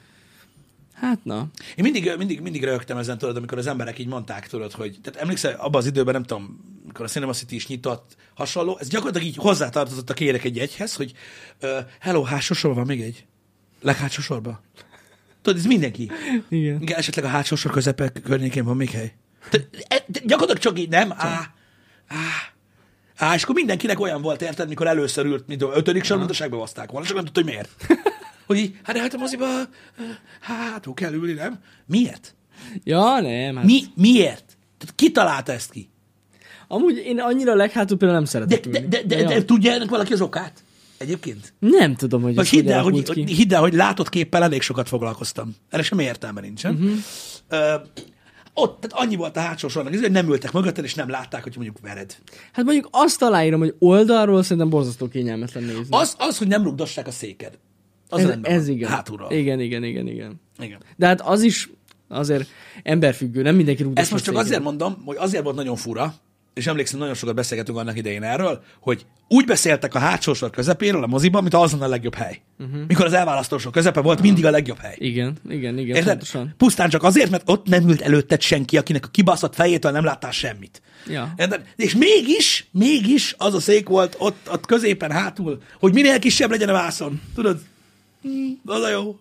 [0.93, 1.47] Hát na.
[1.75, 5.21] Én mindig, mindig, mindig rögtem ezen, tudod, amikor az emberek így mondták, tudod, hogy, tehát
[5.21, 9.27] emlékszel, abban az időben, nem tudom, amikor a Cinema City is nyitott, hasonló, ez gyakorlatilag
[9.27, 11.13] így hozzátartozott a kérek egy egyhez, hogy
[11.61, 13.25] uh, hello, hátsó sor van még egy?
[13.81, 14.61] Leghátsó sorba?
[15.41, 16.11] Tudod, ez mindenki.
[16.49, 16.81] Igen.
[16.81, 19.13] Igen, esetleg a hátsó sor közepe környékén van még hely.
[19.49, 21.11] Te, e, te, gyakorlatilag csak így, nem?
[21.11, 21.53] Á,
[22.07, 22.17] á,
[23.17, 26.29] á, és akkor mindenkinek olyan volt, érted, mikor először ült, mint a ötödik sor, mint
[26.29, 27.69] a segbe baszták volna, csak nem tudta, hogy miért.
[28.47, 29.45] Hogy így, hát de hát a moziba,
[30.39, 31.59] hát kell ülni, nem?
[31.85, 32.35] Miért?
[32.83, 33.55] Ja, nem.
[33.55, 33.65] Hát.
[33.65, 34.57] Mi, miért?
[34.77, 35.89] Tehát ki találta ezt ki?
[36.67, 38.89] Amúgy én annyira leghátul például nem De, szeretek de, ülni.
[38.89, 39.27] de, de, ja.
[39.27, 40.63] de tudja ennek valaki az okát?
[40.97, 41.53] Egyébként?
[41.59, 43.25] Nem tudom, hogy ez hidd el, hogy, ki.
[43.25, 45.55] hidd el, hogy látott képpel elég sokat foglalkoztam.
[45.69, 46.73] Erre semmi értelme nincsen.
[46.73, 46.91] Uh-huh.
[47.49, 47.75] Ö,
[48.53, 51.53] ott, tehát annyi volt a hátsó sornak, hogy nem ültek mögötted, és nem látták, hogy
[51.55, 52.15] mondjuk vered.
[52.51, 55.85] Hát mondjuk azt aláírom, hogy oldalról szerintem borzasztó kényelmetlen nézni.
[55.89, 57.57] Az, az hogy nem rugdossák a széked.
[58.09, 58.75] Az ez, rendben ez van.
[58.75, 58.89] igen.
[58.89, 59.31] Hátulról.
[59.31, 60.41] Igen, igen, igen, igen.
[60.59, 60.79] igen.
[60.95, 61.69] De hát az is
[62.07, 62.49] azért
[62.83, 66.15] emberfüggő, nem mindenki rúgdosja Ezt most csak azért mondom, hogy azért volt nagyon fura,
[66.57, 71.03] és emlékszem, nagyon sokat beszélgetünk annak idején erről, hogy úgy beszéltek a hátsó sor közepéről
[71.03, 72.41] a moziban, mint azon a legjobb hely.
[72.59, 72.87] Uh-huh.
[72.87, 74.95] Mikor az elválasztó sor közepe volt, mindig a legjobb hely.
[74.97, 76.05] Igen, igen, igen, Érted?
[76.05, 76.53] pontosan.
[76.57, 80.31] Pusztán csak azért, mert ott nem ült előtted senki, akinek a kibaszott fejétől nem láttál
[80.31, 80.81] semmit.
[81.07, 81.33] Ja.
[81.37, 81.61] Érted?
[81.75, 86.69] És mégis, mégis az a szék volt ott, ott középen, hátul, hogy minél kisebb legyen
[86.69, 87.21] a vászon.
[87.35, 87.59] Tudod?
[88.21, 89.17] Hmm, az a jó.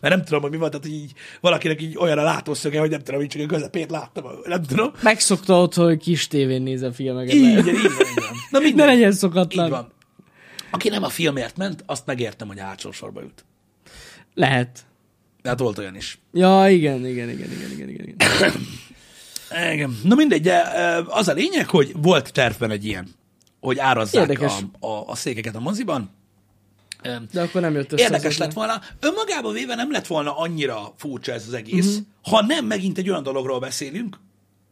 [0.00, 3.00] Mert nem tudom, hogy mi volt, tehát így valakinek így olyan a látószöge, hogy nem
[3.00, 4.92] tudom, hogy csak a közepét láttam, nem tudom.
[5.02, 7.34] Megszokta ott, hogy kis tévén nézem filmeket.
[7.34, 7.58] Így, le.
[7.58, 8.34] így, van, így van.
[8.50, 8.86] Na Ne mindegy.
[8.86, 9.70] legyen Így szokatlan.
[9.70, 9.92] van.
[10.70, 13.44] Aki nem a filmért ment, azt megértem, hogy hátsó sorba ült.
[14.34, 14.84] Lehet.
[15.42, 16.18] De hát volt olyan is.
[16.32, 18.06] Ja, igen, igen, igen, igen, igen, igen.
[18.08, 18.52] igen.
[19.72, 19.98] Igen.
[20.04, 20.58] Na mindegy, de
[21.08, 23.08] az a lényeg, hogy volt tervben egy ilyen,
[23.60, 24.52] hogy árazzák Érdekes.
[24.80, 26.10] a, a, a székeket a moziban.
[27.02, 28.02] Ö, De akkor nem jött össze.
[28.02, 28.80] Érdekes lett volna.
[29.00, 32.04] Önmagában véve nem lett volna annyira furcsa ez az egész, Mhm.
[32.22, 32.38] uh-huh.
[32.40, 34.18] ha nem megint egy olyan dologról beszélünk,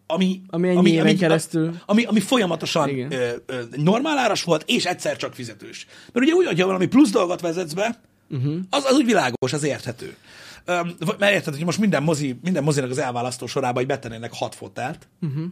[0.07, 3.12] ami, Ami ennyi éven keresztül- Ami, ami folyamatosan Igen.
[3.12, 5.87] ö, ö, normál áras volt, és egyszer csak fizetős.
[6.12, 8.41] Mert ugye úgy, hogyha valami plusz dolgot vezetsz be, Mhm.
[8.47, 8.61] uh-huh.
[8.70, 10.16] az, az úgy világos, az érthető.
[10.64, 14.55] Vagy- mert érted, hogy most minden, mozi, minden mozinak az elválasztó sorában így betennének hat
[14.55, 15.31] fotelt, Mhm.
[15.33, 15.47] uh-huh.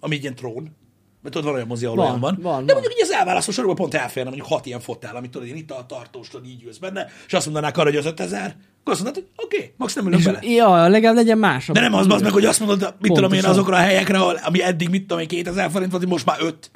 [0.00, 0.76] ami egy ilyen trón,
[1.22, 2.38] mert tudod, van olyan mozi, ahol Van, olyan van.
[2.42, 2.82] van, De van.
[2.82, 5.70] mondjuk így az elválasztó sorban pont elférne mondjuk hat ilyen fotel, amit tudod, én itt
[5.70, 9.02] a tartós, tudod, így ülsz benne, és azt mondanák arra, hogy az 5000, akkor azt
[9.02, 10.38] mondod, hogy oké, okay, max nem ülök bele.
[10.42, 11.66] ja, legalább legyen más.
[11.66, 13.50] De nem az, az meg, hogy azt mondod, mit tudom én, Pontosan.
[13.50, 16.70] azokra a helyekre, ahol, ami eddig, mit tudom én, 2000 forint volt, most már 5.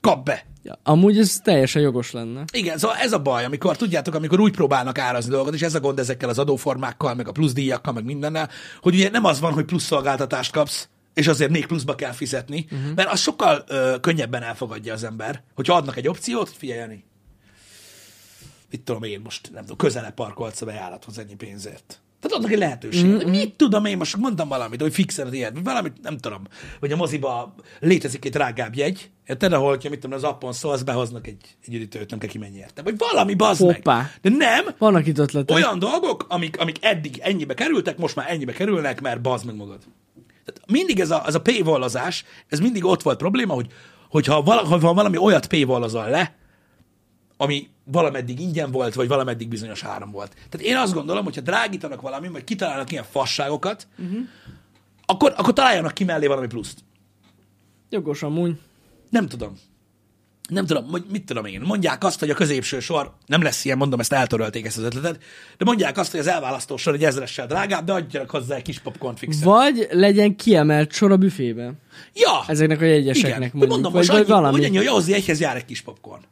[0.00, 0.44] Kap be.
[0.62, 2.44] Ja, amúgy ez teljesen jogos lenne.
[2.52, 5.80] Igen, szóval ez a baj, amikor tudjátok, amikor úgy próbálnak árazni dolgokat, és ez a
[5.80, 8.48] gond ezekkel az adóformákkal, meg a plusz díjakkal, meg mindennel,
[8.80, 12.66] hogy ugye nem az van, hogy plusz szolgáltatást kapsz, és azért még pluszba kell fizetni,
[12.70, 12.94] uh-huh.
[12.94, 17.04] mert az sokkal ö, könnyebben elfogadja az ember, hogyha adnak egy opciót, hogy figyelj, Jani,
[18.70, 22.00] mit tudom én most, nem tudom, közelebb parkolsz a bejárathoz ennyi pénzért.
[22.20, 23.24] Tehát adnak egy lehetőséget.
[23.24, 23.30] Mm-hmm.
[23.30, 26.42] Mit tudom én, most mondtam valamit, hogy fixen ilyet, vagy valamit, nem tudom,
[26.80, 30.82] hogy a moziba létezik egy drágább jegy, érted, ahol, hogyha mit tudom, az appon szólsz,
[30.82, 32.82] behoznak egy, egy üdítőt, nem kell kimenni érte.
[32.82, 33.74] Vagy valami, bazd meg.
[33.74, 34.10] Hoppá.
[34.20, 35.56] De nem, Vannak itt ötletek.
[35.56, 39.80] olyan dolgok, amik, amik eddig ennyibe kerültek, most már ennyibe kerülnek, mert bazd meg magad.
[40.44, 43.72] Tehát mindig ez a, ez a paywallazás, ez mindig ott volt probléma, hogy
[44.08, 46.36] hogyha vala, ha valami olyat paywallazol le,
[47.36, 50.34] ami valameddig ingyen volt, vagy valameddig bizonyos áram volt.
[50.50, 54.18] Tehát én azt gondolom, hogyha drágítanak valami, vagy kitalálnak ilyen fasságokat, uh-huh.
[55.06, 56.78] akkor, akkor találjanak ki mellé valami pluszt.
[57.90, 58.58] Jogos amúgy.
[59.10, 59.58] Nem tudom.
[60.48, 61.60] Nem tudom, mit tudom én.
[61.60, 65.18] Mondják azt, hogy a középső sor, nem lesz ilyen, mondom, ezt eltörölték ezt az ötletet,
[65.58, 68.78] de mondják azt, hogy az elválasztó sor egy ezressel drágább, de adjanak hozzá egy kis
[68.78, 69.42] popcorn fixet.
[69.44, 71.72] Vagy legyen kiemelt sor a büfébe.
[72.14, 72.44] Ja!
[72.46, 73.50] Ezeknek a jegyeseknek Igen.
[73.52, 73.70] mondjuk.
[73.70, 74.56] mondom, vagy, most vagy annyi, valami.
[74.56, 76.22] hogy annyi, hogy ahhoz egyhez jár egy kis popcorn.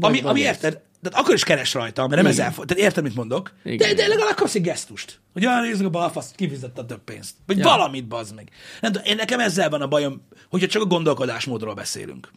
[0.00, 0.46] Ami, vagy ami ez.
[0.46, 2.64] érted, de akkor is keres rajta, mert nem ezzel fog.
[2.64, 3.52] Tehát érted, mit mondok?
[3.64, 3.88] Igen.
[3.88, 5.20] De, de legalább kapsz egy gesztust.
[5.32, 7.34] Hogy olyan nézzük a balfaszt, kifizette a több pénzt.
[7.46, 7.64] Vagy Ja.
[7.64, 8.48] valamit, bazd meg.
[8.80, 12.30] Nem tudom, én nekem ezzel van a bajom, hogyha csak a gondolkodásmódról beszélünk.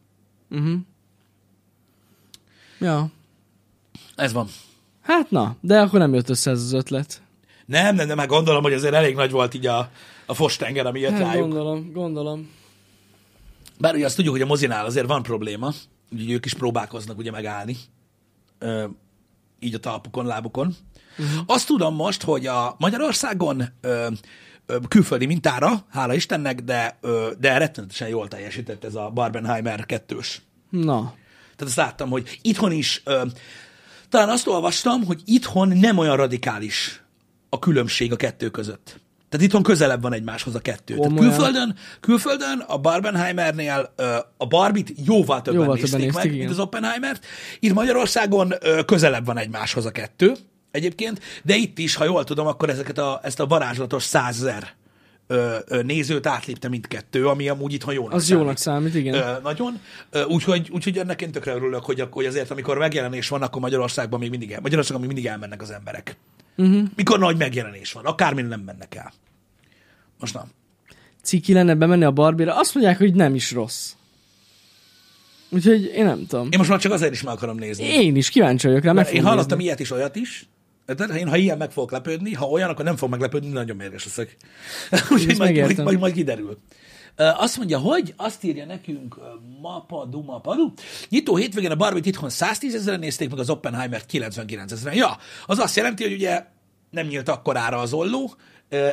[2.79, 3.07] Ja.
[4.15, 4.47] Ez van.
[5.01, 7.21] Hát na, de akkor nem jött össze ez az ötlet.
[7.65, 9.89] Nem, nem, nem, hát gondolom, hogy azért elég nagy volt így a,
[10.25, 11.41] a fostenger, ami jött Hát rájuk.
[11.41, 12.49] gondolom, gondolom.
[13.79, 15.71] Bár ugye azt tudjuk, hogy a mozinál azért van probléma,
[16.11, 17.75] ugye ők is próbálkoznak ugye megállni,
[18.59, 18.85] ö,
[19.59, 20.75] így a talpukon, lábukon.
[21.17, 21.43] Uh-huh.
[21.45, 24.07] Azt tudom most, hogy a Magyarországon ö,
[24.65, 30.41] ö, külföldi mintára, hála Istennek, de, ö, de rettenetesen jól teljesített ez a Barbenheimer kettős.
[30.69, 31.13] Na,
[31.55, 33.21] Tehát azt láttam, hogy itthon is, ö,
[34.09, 37.03] talán azt olvastam, hogy itthon nem olyan radikális
[37.49, 38.99] a különbség a kettő között.
[39.29, 40.95] Tehát itthon közelebb van egymáshoz a kettő.
[40.95, 41.33] Tehát Komolyan?
[41.33, 43.93] külföldön, külföldön a Barbenheimernél
[44.37, 47.25] a Barbit jóval többen Jóval nézték többen meg, nézték, mint az Oppenheimert.
[47.59, 48.53] Itt Magyarországon
[48.85, 50.35] közelebb van egymáshoz a kettő
[50.71, 54.73] egyébként, de itt is, ha jól tudom, akkor ezeket a, ezt a varázslatos százezer
[55.27, 58.41] ö, ö, nézőt átlépte mindkettő, ami amúgy itthon jónak az számít.
[58.41, 59.13] jónak számít, igen.
[59.13, 59.79] Ö, nagyon.
[60.27, 64.29] Úgyhogy, úgyhogy ennek én tökre örülök, hogy, hogy azért, amikor megjelenés van, akkor Magyarországban még
[64.29, 66.17] mindig, el, Magyarországon még mindig elmennek az emberek.
[66.57, 66.83] Uh-huh.
[66.95, 69.13] Mikor nagy megjelenés van, akármin nem mennek el.
[70.19, 70.43] Most nem.
[71.23, 72.59] Ciki lenne bemenni a Barbie-ra.
[72.59, 73.91] Azt mondják, hogy nem is rossz.
[75.49, 76.47] Úgyhogy én nem tudom.
[76.51, 77.83] Én most már csak azért is meg akarom nézni.
[77.85, 79.63] Én is kíváncsi vagyok rá, Mert én hallottam nézni.
[79.63, 80.47] ilyet is, olyat is.
[81.15, 84.37] Én, ha ilyen meg fogok lepődni, ha olyan, akkor nem fog meglepődni, nagyon mérges leszek.
[85.11, 86.57] Úgyhogy majd, majd, majd, majd kiderül.
[87.15, 89.21] Azt mondja, hogy azt írja nekünk ö,
[89.61, 90.73] Mapadu Mapadu.
[91.09, 94.97] Nyitó hétvégén a Barbie-t itthon 110 ezeren nézték, meg az Oppenheimer 99 ezeren.
[94.97, 96.45] Ja, az azt jelenti, hogy ugye
[96.89, 98.33] nem nyílt akkorára az olló,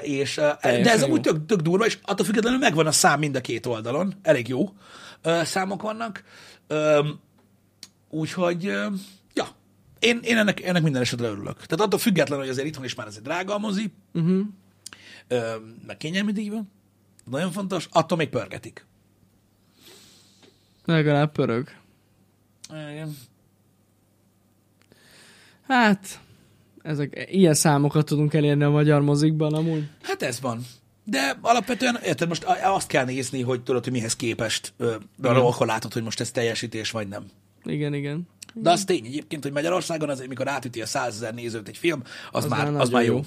[0.02, 1.32] és, de ez amúgy jó.
[1.32, 4.14] tök, tök durva, és attól függetlenül megvan a szám mind a két oldalon.
[4.22, 4.72] Elég jó
[5.42, 6.24] számok vannak.
[8.10, 8.72] Úgyhogy,
[10.02, 11.54] én, én ennek, ennek minden esetre örülök.
[11.54, 14.40] Tehát attól függetlenül, hogy azért itthon is már egy drága a mozi, uh-huh.
[15.28, 15.54] ö,
[15.86, 16.70] meg kényelmi díjban,
[17.24, 18.86] nagyon fontos, attól még pörgetik.
[20.84, 21.68] Legalább pörög.
[22.68, 23.16] Igen.
[25.66, 26.20] Hát,
[26.82, 29.88] ezek, ilyen számokat tudunk elérni a magyar mozikban amúgy.
[30.02, 30.60] Hát ez van.
[31.04, 35.66] De alapvetően, érted, most azt kell nézni, hogy tudod, hogy mihez képest, ö, arra akkor
[35.66, 37.26] látod, hogy most ez teljesítés vagy nem.
[37.64, 38.28] Igen, igen.
[38.54, 42.02] De az tény egyébként, hogy Magyarországon azért, mikor átüti a 100 ezer nézőt egy film,
[42.30, 43.14] az, az, már, már az már jó.
[43.14, 43.20] jó.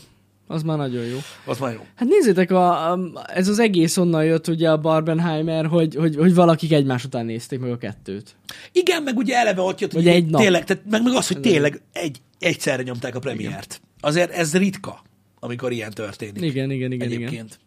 [0.47, 1.17] Az már nagyon jó.
[1.45, 1.85] Az már jó.
[1.95, 2.99] Hát nézzétek, a, a,
[3.33, 7.59] ez az egész onnan jött ugye a Barbenheimer, hogy, hogy, hogy valakik egymás után nézték
[7.59, 8.35] meg a kettőt.
[8.71, 10.41] Igen, meg ugye eleve ott jött, hogy egy nap.
[10.41, 13.81] tényleg, tehát meg, meg az, hogy tényleg egy, egyszerre nyomták a premiért.
[13.99, 15.01] Azért ez ritka,
[15.39, 16.43] amikor ilyen történik.
[16.43, 17.07] Igen, igen, igen, igen.
[17.07, 17.59] Egyébként.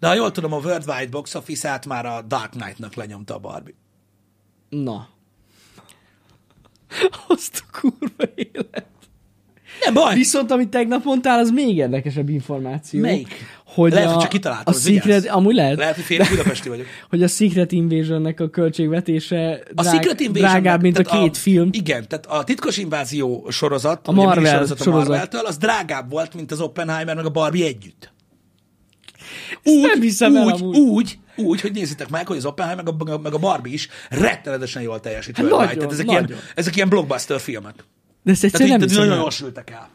[0.00, 3.74] De ha jól tudom, a Worldwide Box Office-át már a Dark Knight-nak lenyomta a Barbie.
[4.68, 5.08] Na.
[7.28, 8.86] Azt a kurva élet.
[9.84, 10.14] Nem baj!
[10.14, 13.00] Viszont, amit tegnap mondtál, az még érdekesebb információ.
[13.00, 13.34] Melyik?
[13.64, 15.04] Hogy Lehet, a, hogy csak kitaláltam, a az vigyázz.
[15.04, 16.86] Secret, amúgy lehet, Lehet, hogy fél budapesti vagyok.
[17.10, 21.68] hogy a Secret Invasionnek a költségvetése A drág, Secret Invasion drágább, mint a két film.
[21.72, 24.86] Igen, tehát a titkos invázió sorozat, A Marvel a sorozat.
[24.86, 28.12] Marvel-től, az drágább volt, mint az Oppenheimer meg a Barbie együtt.
[30.18, 30.76] el úgy, amúgy.
[30.76, 33.88] úgy, úgy, hogy nézzétek meg, hogy az Oppenheimer meg a, meg a- a Barbie is
[34.10, 35.36] rettenetesen jól teljesít.
[35.36, 36.26] Hát nagyon, tehát ezek, nagyon.
[36.26, 37.74] ilyen, ezek ilyen blockbuster filmek.
[38.22, 39.88] De ezt Tehát így, nem nagyon jól sültek el.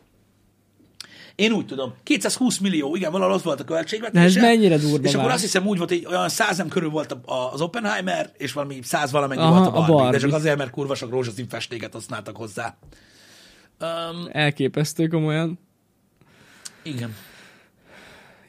[1.35, 4.23] Én úgy tudom, 220 millió, igen, valahol az volt a De költségvetése.
[4.23, 5.33] ez mennyire durva És akkor már.
[5.33, 8.79] azt hiszem úgy volt, hogy olyan százem körül volt a- a- az Oppenheimer, és valami
[8.83, 10.11] száz valamennyi Aha, volt a a Barbie, Barbie.
[10.11, 12.77] De csak azért, mert kurva sok rózsaszín festéket használtak hozzá.
[13.81, 15.59] Um, Elképesztő komolyan.
[16.83, 17.15] igen.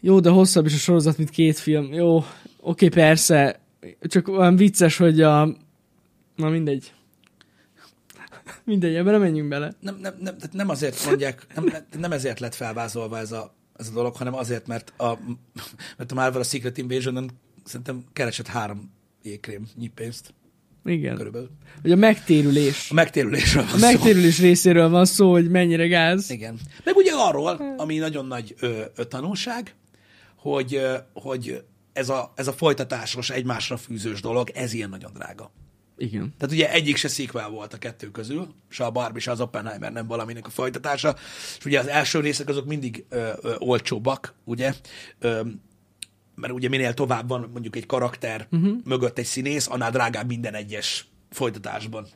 [0.01, 1.93] Jó, de hosszabb is a sorozat, mint két film.
[1.93, 2.25] Jó,
[2.63, 3.61] oké, persze.
[4.01, 5.45] Csak olyan vicces, hogy a...
[6.37, 6.93] Na mindegy.
[8.65, 9.73] Mindegy, ebben menjünk bele.
[9.81, 13.93] Nem, nem, nem, nem azért mondják, nem, nem ezért lett felvázolva ez a, ez a
[13.93, 15.19] dolog, hanem azért, mert a,
[15.97, 17.31] mert a Marvel a Secret Invasion-on
[17.65, 18.93] szerintem keresett három
[19.23, 20.35] jégkrém pénzt
[20.85, 21.17] Igen.
[21.17, 21.51] körülbelül.
[21.83, 22.91] Hogy a megtérülés.
[22.91, 23.87] A megtérülésről van A szó.
[23.87, 26.31] megtérülés részéről van szó, hogy mennyire gáz.
[26.31, 26.59] Igen.
[26.85, 29.75] Meg ugye arról, ami nagyon nagy ö, ö, tanulság,
[30.37, 35.53] hogy, ö, hogy ez a, ez a folytatásos, egymásra fűzős dolog, ez ilyen nagyon drága.
[35.97, 36.35] Igen.
[36.39, 39.93] Tehát ugye egyik se sequel volt a kettő közül, se a Barbie, se az Oppenheimer
[39.93, 41.17] nem valaminek a folytatása,
[41.59, 44.75] és ugye az első részek azok mindig ö, ö, olcsóbbak, ugye,
[45.19, 45.41] ö,
[46.35, 48.77] mert ugye minél tovább van mondjuk egy karakter uh-huh.
[48.85, 52.07] mögött egy színész, annál drágább minden egyes folytatásban.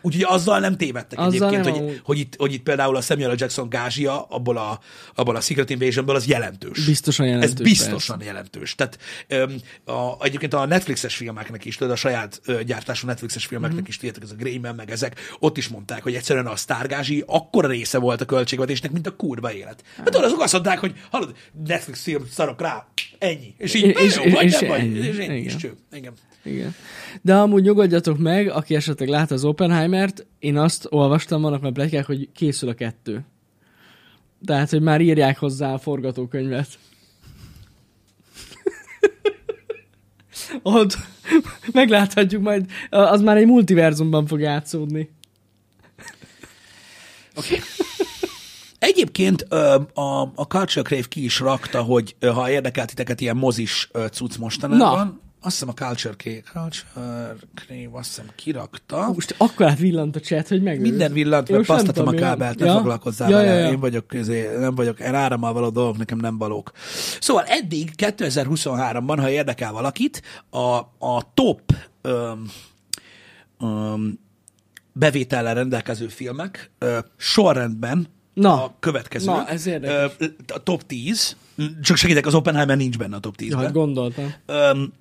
[0.00, 2.00] Úgyhogy azzal nem tévedtek Azzal egyébként, nem hogy, amúgy.
[2.04, 3.34] hogy, itt, hogy itt például a Samuel.
[3.36, 4.80] Jackson gázsia abból a,
[5.14, 6.84] abból a Secret Invasionből az jelentős.
[6.84, 7.50] Biztosan jelentős.
[7.50, 8.74] Ez biztosan jelentős.
[8.74, 13.80] Tehát öm, a, egyébként a Netflixes filmeknek is, tudod, a saját ö, gyártású Netflixes filmeknek
[13.80, 13.88] Mhm.
[13.88, 17.68] is, tudjátok, ez a Greyman, meg ezek, ott is mondták, hogy egyszerűen a sztárgázsi akkora
[17.68, 19.82] része volt a költségvetésnek, mint a kurva élet.
[19.96, 21.34] Hát tudod, azok azt mondták, hogy hallod,
[21.66, 22.86] Netflix film, szarok rá,
[23.22, 23.54] ennyi.
[23.56, 24.98] És így, És- és, jó, és- vagy, és nem vagy, ennyi.
[24.98, 25.58] és ennyi is Igen.
[25.58, 25.72] cső.
[25.92, 26.12] Igen.
[26.44, 26.74] Igen.
[27.22, 32.06] De amúgy nyugodjatok meg, aki esetleg látta az Oppenheimert, én azt olvastam, vannak már plegykák,
[32.06, 33.24] hogy készül a kettő.
[34.44, 36.68] Tehát, hogy már írják hozzá a forgatókönyvet.
[40.62, 40.96] Ott
[41.72, 45.10] megláthatjuk majd, az már egy multiverzumban fog játszódni.
[47.36, 47.58] Oké.
[48.82, 54.36] Egyébként a, a Culture Crave ki is rakta, hogy ha érdekelt titeket ilyen mozis cucc
[54.36, 55.18] mostanában, Na.
[55.40, 59.10] azt hiszem a Culture Crave, Culture Crave azt hiszem kirakta.
[59.14, 60.80] Most akkor át villant a chat, hogy meg.
[60.80, 62.72] Minden villant, mert nem pasztatom a kábelt, ne Ja?
[62.72, 63.70] foglalkozzál Ja, vele, ja, ja.
[63.70, 66.72] én vagyok, közé, nem vagyok, árammal való dolgok nekem nem valók.
[67.20, 70.76] Szóval eddig 2023-ban, ha érdekel valakit, a,
[71.06, 71.60] a top
[72.02, 72.50] öm,
[73.60, 74.18] öm,
[74.92, 78.64] bevétellel rendelkező filmek ö, sorrendben Na.
[78.64, 79.24] a következő.
[79.26, 80.12] Na, ez érdekes.
[80.18, 80.24] Ö,
[80.54, 81.36] a top 10,
[81.82, 83.58] csak segítek, az Oppenheimer nincs benne a top 10-ben.
[83.58, 84.34] Ja, hát gondoltam.
[84.46, 84.92] Öm,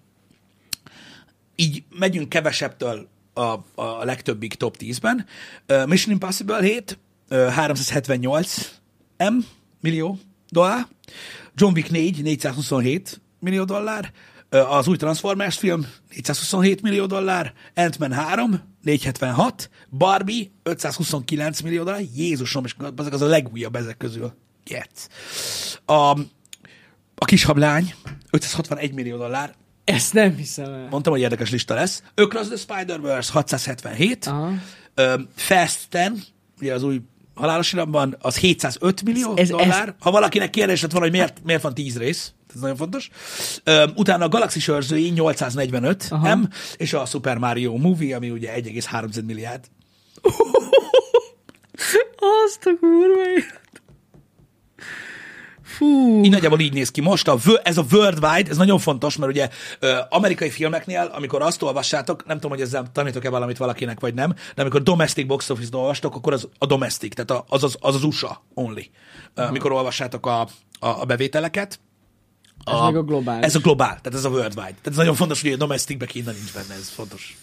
[1.55, 3.41] így megyünk kevesebbtől a,
[3.75, 5.25] a legtöbbig top 10-ben.
[5.69, 6.97] Uh, Mission Impossible 7,
[7.29, 8.71] uh, 378
[9.17, 9.37] M
[9.79, 10.19] millió
[10.49, 10.87] dollár.
[11.55, 14.11] John Wick 4, 427 millió dollár.
[14.51, 17.53] Uh, az új Transformers film 427 millió dollár.
[17.75, 19.69] Ant-Man 3, 476.
[19.89, 22.01] Barbie 529 millió dollár.
[22.15, 24.33] Jézusom, és ezek az a legújabb ezek közül.
[24.65, 24.85] Yes.
[25.85, 26.19] A,
[27.15, 27.93] a kis hablány
[28.29, 29.55] 561 millió dollár.
[29.83, 30.87] Ezt nem hiszem el.
[30.89, 32.03] Mondtam, hogy érdekes lista lesz.
[32.15, 34.25] Across the Spider-Verse 677.
[34.25, 34.53] Aha.
[35.35, 36.27] Fast 10,
[36.59, 37.01] ugye az új
[37.41, 39.95] halálos iramban, az 705 millió Ez- ez, ez- dollár.
[39.99, 43.09] Ha valakinek kérdés lett volna, hogy miért, miért van 10 rész, ez nagyon fontos.
[43.65, 46.35] Um, utána a Galaxy őrzői 845 Aha.
[46.35, 49.63] M, és a Super Mario Movie, ami ugye 1,3 milliárd.
[52.45, 53.21] Azt a kurva
[55.77, 56.23] Fú.
[56.23, 57.27] Így nagyjából így néz ki most.
[57.27, 59.49] A, ez a worldwide, ez nagyon fontos, mert ugye
[60.09, 64.61] amerikai filmeknél, amikor azt olvassátok, nem tudom, hogy ezzel tanítok-e valamit valakinek, vagy nem, de
[64.61, 68.03] amikor domestic box office olvastok, akkor az a domestic, tehát a- az az, az, az
[68.03, 68.89] USA only.
[69.33, 70.47] Ö, amikor olvassátok a, a,
[70.79, 71.79] a bevételeket.
[72.65, 73.45] Ez meg a globális.
[73.45, 74.61] Ez a globál, tehát ez a worldwide.
[74.61, 77.37] Tehát ez nagyon fontos, hogy a domesticbe Kína nincs benne, ez fontos.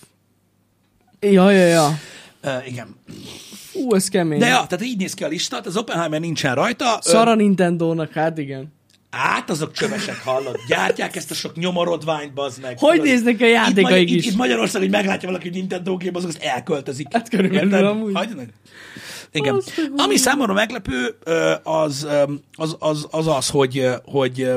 [1.20, 1.98] Ja, ja, ja.
[2.44, 2.96] Uh, igen.
[3.78, 4.38] Ú, ez kemény.
[4.38, 6.98] De ja, tehát így néz ki a lista, az Oppenheimer nincsen rajta.
[7.00, 8.76] Szara Nintendo-nak, hát igen.
[9.10, 10.56] Át azok csövesek, hallod?
[10.68, 12.78] Gyártják ezt a sok nyomorodványt, bazd meg.
[12.78, 13.06] Hogy tudod?
[13.06, 14.26] néznek a itt, játékaik itt, is?
[14.26, 17.06] itt Magyarország, hogy meglátja valaki, hogy Nintendo gép, azok azt elköltözik.
[17.10, 17.84] Hát körülbelül Érted?
[17.84, 18.14] amúgy.
[18.14, 18.48] Hagyjanak.
[19.32, 19.54] Igen.
[19.54, 21.16] Azt Ami számomra meglepő,
[21.62, 22.06] az
[22.54, 24.50] az, az, az, az hogy, hogy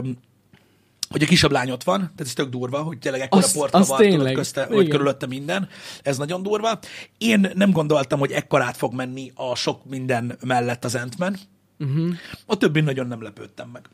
[1.11, 3.77] hogy a kisabb lány ott van, tehát ez tök durva, hogy tényleg ekkora Azt- portka
[3.77, 4.33] azt van tényleg.
[4.33, 5.69] közte, hogy körülötte minden.
[6.03, 6.79] Ez nagyon durva.
[7.17, 11.37] Én nem gondoltam, hogy ekkorát fog menni a sok minden mellett az Ant-Man.
[11.77, 11.89] Mhm.
[11.91, 12.15] Uh-huh.
[12.45, 13.89] A többin nagyon nem lepődtem meg.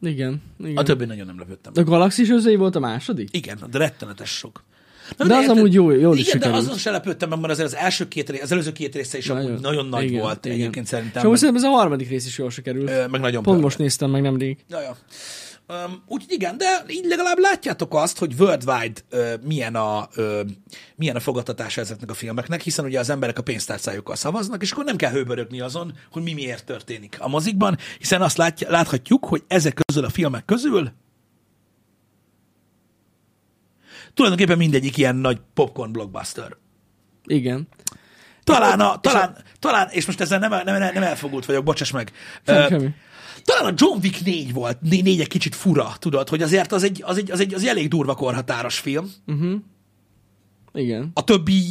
[0.00, 0.76] Igen, igen.
[0.76, 3.28] A többin nagyon nem lepődtem De a Galaxis volt a második?
[3.32, 4.64] Igen, de rettenetes sok.
[5.16, 5.56] Na, De az érted?
[5.56, 8.30] amúgy jó- jól is Igen, de azon se lepődtem meg, mert azért az első két
[8.30, 10.58] rész, az előző két része is nagyon, amúgy nagyon nagy igen, volt igen.
[10.58, 11.22] egyébként szerintem.
[11.22, 12.90] És meg, szerintem ez a harmadik rész is jól sikerült.
[12.90, 14.56] ö, meg nagyon Pont most néztem meg nemrég.
[14.68, 14.96] Ja, ja.
[15.68, 20.40] Um, úgyhogy igen, de így legalább látjátok azt, hogy worldwide uh, milyen, a, uh,
[20.96, 24.84] milyen a fogadtatása ezeknek a filmeknek, hiszen ugye az emberek a pénztárcájukkal szavaznak, és akkor
[24.84, 29.42] nem kell hőbörögni azon, hogy mi miért történik a mozikban, hiszen azt látja, láthatjuk, hogy
[29.48, 30.92] ezek közül a filmek közül
[34.14, 36.56] tulajdonképpen mindegyik ilyen nagy popcorn blockbuster.
[37.24, 37.68] Igen.
[38.44, 42.12] Talán, a, talán, talán, és most ezzel nem, nem, nem elfogult vagyok, bocsáss meg.
[43.44, 46.82] Talán a John Wick 4 volt, né- négy egy kicsit fura, tudod, hogy azért az
[46.82, 49.12] egy, az egy, az egy, az egy elég durva korhatáros film.
[50.72, 51.10] Igen.
[51.14, 51.62] A többi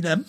[0.00, 0.26] nem.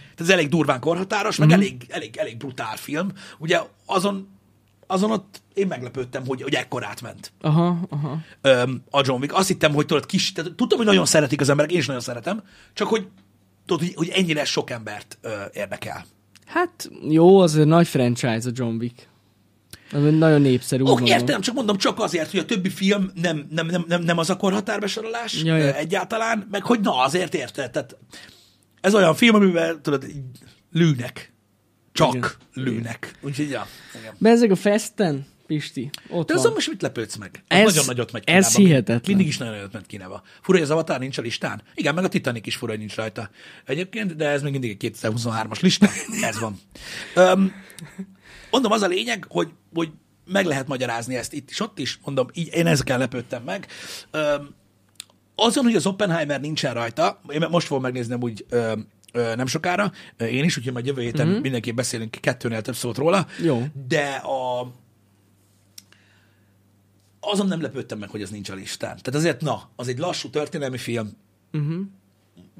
[0.00, 3.12] Tehát ez elég durván korhatáros, meg elég, elég, elég brutál film.
[3.38, 4.28] Ugye azon,
[4.90, 8.18] azon ott én meglepődtem, hogy, hogy ekkorát ment Aha, aha.
[8.40, 9.34] öm, a John Wick.
[9.34, 12.02] Azt hittem, hogy tudod, kis, tehát, tudtam, hogy nagyon szeretik az emberek, én is nagyon
[12.02, 13.06] szeretem, csak hogy
[13.66, 16.04] tudod, hogy, hogy ennyire sok embert ö, érdekel.
[16.46, 19.08] Hát jó, az egy nagy franchise a John Wick.
[19.92, 20.82] Nagyon népszerű.
[20.82, 21.12] Ó, gondolom.
[21.12, 24.30] értem, csak mondom csak azért, hogy a többi film nem, nem, nem, nem, nem az
[24.30, 25.74] a korhatárbesorolás Ja, ja, ja.
[25.74, 27.70] egyáltalán, meg hogy na, azért érted.
[27.70, 27.96] Tehát
[28.80, 30.04] ez olyan film, amiben tudod,
[30.72, 31.32] lőnek.
[31.92, 32.30] Csak Igen.
[32.54, 33.12] lőnek.
[33.20, 33.66] Úgyhogy, ja.
[34.00, 34.14] Igen.
[34.18, 37.44] Bezzeg a Festen, Pisti, ott De azon most mit lepődsz meg?
[37.48, 38.68] Ez- nagyon nagyot megy ez Kínába.
[38.68, 39.00] hihetetlen.
[39.06, 40.22] Mindig is nagyon nagyot ment Kínába.
[40.42, 41.62] Fura, hogy az Avatar nincs a listán.
[41.74, 43.30] Igen, meg a Titanic is fura, hogy nincs rajta.
[43.66, 45.88] Egyébként, de ez még mindig egy 2023-as lista.
[46.22, 46.60] Ez van.
[47.14, 47.52] Öm,
[48.50, 49.90] mondom, az a lényeg, hogy, hogy
[50.24, 51.98] meg lehet magyarázni ezt itt is, ott is.
[52.04, 53.66] Mondom, így én ezekkel lepődtem meg.
[54.10, 54.54] Öm,
[55.34, 58.72] azon, hogy az Oppenheimer nincsen rajta, én most fogom megnézni úgy ö,
[59.12, 61.40] nem sokára, én is, úgyhogy majd jövő héten mm-hmm.
[61.40, 63.26] mindenképp beszélünk kettőnél több szót róla.
[63.42, 63.66] Jó.
[63.88, 64.72] De a,
[67.20, 68.96] azon nem lepődtem meg, hogy ez nincs a listán.
[68.96, 71.10] Tehát azért, na, az egy lassú történelmi film.
[71.52, 71.80] Uh-huh.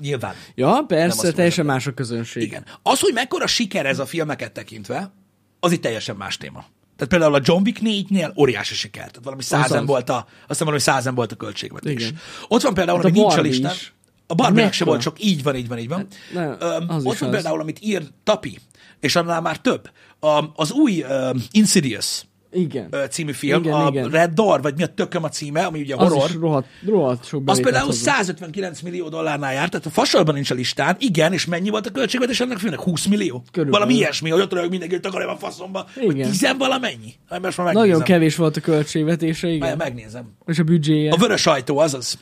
[0.00, 0.34] Nyilván.
[0.54, 2.42] Ja, persze, teljesen más a közönség.
[2.42, 2.64] Igen.
[2.82, 5.12] Az, hogy mekkora siker ez a filmeket tekintve,
[5.60, 6.64] az egy teljesen más téma.
[6.96, 9.06] Tehát például a John Wick 4-nél óriási siker.
[9.06, 11.92] Tehát valami százen volt a, azt hiszem valami százen volt a költségvetés.
[11.92, 12.18] Igen.
[12.48, 13.72] Ott van például, Hát a ami nincs a listán.
[13.72, 13.92] is.
[14.30, 16.06] A Barbie se volt csak így van, így van, így van.
[16.34, 17.34] ne, Öm, az ott van az.
[17.34, 18.58] például, amit ír Tapi,
[19.00, 19.90] és annál már több.
[20.20, 22.22] A, az új um, Insidious
[22.52, 22.94] Igen.
[23.10, 24.08] című film, Igen, a igen.
[24.10, 26.28] Red Door, vagy mi a tököm a címe, ami ugye Az horror.
[26.30, 28.02] is rohadt, rohadt sok Az például hozott.
[28.02, 30.96] 159 millió dollárnál járt, tehát a fasorban nincs a listán.
[30.98, 32.80] Igen, és mennyi volt a költségvetés ennek filmnek?
[32.80, 33.42] 20 millió?
[33.52, 33.70] Körülbelül.
[33.80, 35.86] Valami ilyesmi, hogy ott röhög mindenki, hogy takarja a faszomba.
[36.00, 36.30] Igen.
[36.30, 37.14] 10 valamennyi?
[37.28, 37.88] Hát most már megnézem.
[37.90, 39.76] Nagyon kevés volt a költségvetése, Már igen.
[39.76, 40.32] megnézem.
[40.46, 41.12] És a büdzséje.
[41.12, 42.18] A vörös ajtó, azaz.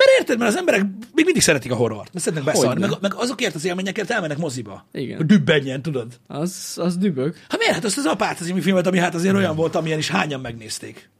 [0.00, 0.80] Mert érted, mert az emberek
[1.14, 2.86] még mindig szeretik a horrort, mert szeretnek beszarni, Hogyne.
[2.86, 4.86] meg, meg, azokért az élményekért elmennek moziba.
[4.92, 5.16] Igen.
[5.16, 6.20] Hogy dübbenjen, tudod?
[6.26, 7.34] Az, az dübög.
[7.48, 7.74] Hát miért?
[7.74, 11.10] Hát azt az apát című filmet, ami hát azért olyan volt, amilyen is hányan megnézték.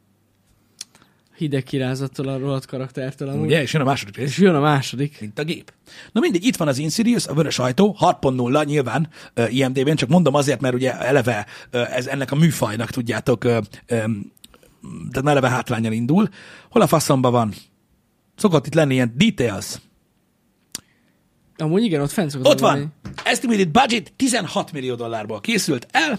[1.36, 3.46] Hideg kirázattól a rohadt karaktertől amúgy.
[3.46, 3.62] Ugye?
[3.62, 4.28] És jön a második rész.
[4.28, 5.20] És jön a második.
[5.20, 5.72] mint a gép.
[6.12, 10.34] Na mindegy, itt van az Insidious, a vörös ajtó, 6.0 nyilván uh, IMDb-n, csak mondom
[10.34, 13.56] azért, mert ugye eleve uh, ez ennek a műfajnak, tudjátok, uh,
[14.04, 14.32] um,
[15.10, 16.28] tehát eleve hátrányal indul.
[16.70, 17.54] Hol a faszomba van?
[18.40, 19.76] Szokott itt lenni ilyen details.
[21.56, 22.80] Amúgy igen, ott fent Ott lenni.
[22.80, 22.94] van.
[23.24, 26.18] Estimated budget 16 millió dollárból készült el.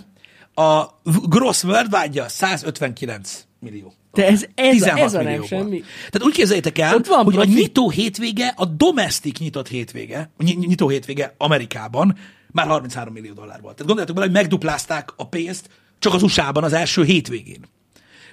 [0.66, 0.86] A
[1.30, 3.94] gross worldwide 159 millió.
[4.14, 5.80] De ez, ez, a, 16 ez a nem semmi.
[5.98, 7.54] Tehát úgy képzeljétek el, Ott van hogy a profi.
[7.54, 12.18] nyitó hétvége, a domestic nyitott hétvége, a ny- nyitó hétvége Amerikában
[12.52, 13.76] már 33 millió dollár volt.
[13.76, 15.70] Tehát gondoljátok bele, hogy megduplázták a pénzt
[16.00, 17.66] csak az USA-ban az első hétvégén.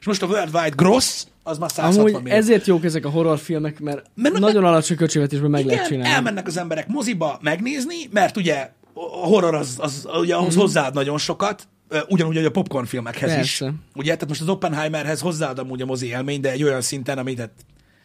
[0.01, 2.37] És most a worldwide gross, az már 160 Amúgy millió.
[2.37, 6.15] ezért jók ezek a horrorfilmek, mert, Mert- nagyon alacsony költségvetésben meg lehet Igen, csinálni.
[6.15, 10.59] elmennek az emberek moziba megnézni, mert ugye a horror az, az ugye ahhoz mm.
[10.59, 11.69] hozzáad nagyon sokat,
[12.09, 13.37] ugyanúgy, hogy a popcorn filmekhez is.
[13.37, 13.73] Persze.
[13.95, 17.39] Ugye, tehát most az Oppenheimerhez hozzáad amúgy a mozi élmény, de egy olyan szinten, amit
[17.39, 17.51] hát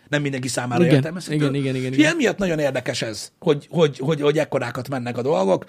[0.10, 1.36] nem mindenki számára Igen, értelmezhető.
[1.36, 2.00] igen, igen, igen, igen.
[2.00, 5.66] ilyen miatt nagyon érdekes ez, hogy, hogy, hogy, hogy ekkorákat mennek a dolgok,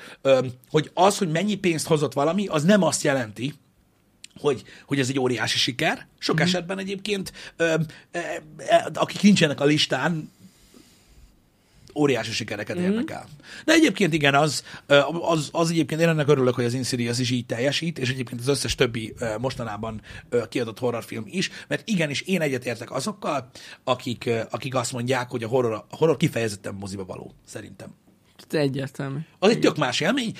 [0.70, 3.54] hogy az, hogy mennyi pénzt hozott valami, az nem azt jelenti,
[4.40, 6.06] hogy, hogy ez egy óriási siker.
[6.18, 6.42] Sok mm.
[6.42, 7.74] esetben egyébként, ö,
[8.10, 8.18] ö,
[8.56, 8.64] ö,
[8.94, 10.32] akik nincsenek a listán,
[11.94, 12.90] óriási sikereket mm-hmm.
[12.90, 13.26] érnek el.
[13.64, 14.64] De egyébként igen, az,
[15.20, 18.48] az, az egyébként én ennek örülök, hogy az Insidious is így teljesít, és egyébként az
[18.48, 20.00] összes többi mostanában
[20.48, 23.50] kiadott horrorfilm is, mert igenis én egyetértek azokkal,
[23.84, 27.94] akik, akik azt mondják, hogy a horror, a horror kifejezetten moziba való, szerintem.
[28.58, 29.18] Egyértelmű.
[29.38, 30.32] Az egy tök más élmény.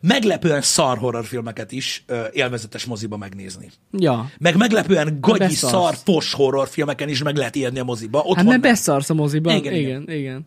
[0.00, 3.70] Meglepően szar horrorfilmeket is élvezetes moziba megnézni.
[3.92, 4.30] Ja.
[4.38, 5.72] Meg meglepően gagyi beszarsz.
[5.72, 8.18] szar fos horrorfilmeken is meg lehet élni a moziba.
[8.18, 8.70] Otthon Hát mert nem.
[8.70, 9.56] beszarsz a moziban.
[9.56, 10.18] Igen, Igen, igen.
[10.18, 10.46] igen.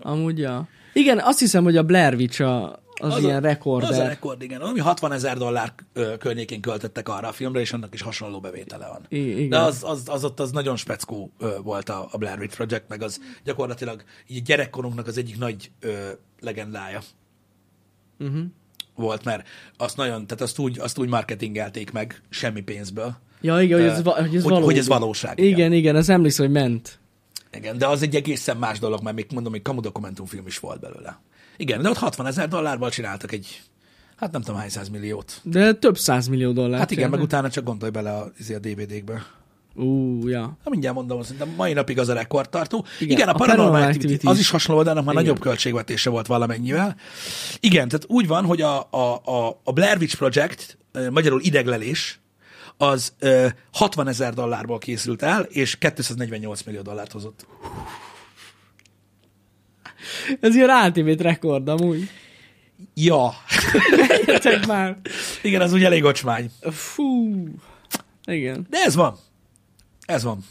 [0.00, 0.68] Amúgy, ja.
[0.92, 3.90] Igen, azt hiszem, hogy a Blair Witch a, az, az ilyen a, rekorder.
[3.90, 4.60] Az a rekord, igen.
[4.60, 5.72] Ami 60 ezer dollár
[6.18, 9.06] környékén költöttek arra a filmre, és annak is hasonló bevétele van.
[9.08, 9.48] I- igen.
[9.48, 11.32] De az, az, az ott az nagyon speckó
[11.62, 15.90] volt a, a Blair Witch Project, meg az gyakorlatilag így gyerekkorunknak az egyik nagy ö,
[16.40, 17.00] legendája
[18.18, 18.42] Uh-huh.
[18.94, 23.16] volt, mert azt nagyon, tehát azt úgy, azt úgy marketingelték meg semmi pénzből.
[23.40, 25.38] Ja, igen, hogy ez, va- hogy ez hogy, hogy ez valóság.
[25.38, 26.98] Igen, igen, igen az emlékszem, hogy ment.
[27.52, 30.80] Igen, de az egy egészen más dolog, mert még mondom, hogy kamu dokumentumfilm is volt
[30.80, 31.20] belőle.
[31.56, 33.62] Igen, de ott 60 ezer dollárból csináltak egy,
[34.16, 35.40] hát nem tudom hány száz milliót.
[35.44, 36.78] De több száz millió dollár.
[36.78, 39.26] Hát igen, meg utána csak gondolj bele a, izé a DVD-kbe.
[39.74, 40.40] Ú, ja.
[40.40, 42.84] Na mindjárt mondom, szerintem mai napig az a rekordtartó.
[43.00, 44.50] Igen, Igen, a, a Paranormal Paranormal Activity, Activity az is.
[44.50, 45.24] hasonló, de annak már Igen.
[45.26, 46.96] nagyobb költségvetése volt valamennyivel.
[47.60, 50.78] Igen, tehát úgy van, hogy a, a, a, a Blair Witch Project,
[51.10, 52.20] magyarul ideglelés,
[52.76, 57.46] az ö, 60 ezer dollárból készült el, és 248 millió dollárt hozott.
[60.40, 62.08] Ez ilyen ultimate rekord, amúgy.
[62.94, 63.30] Ja,
[64.26, 64.98] Értek már.
[65.42, 66.50] igen, az úgy elég ocsmány.
[66.70, 67.34] Fú.
[68.24, 68.66] Igen.
[68.70, 69.18] De ez van.
[70.10, 70.44] Ez van.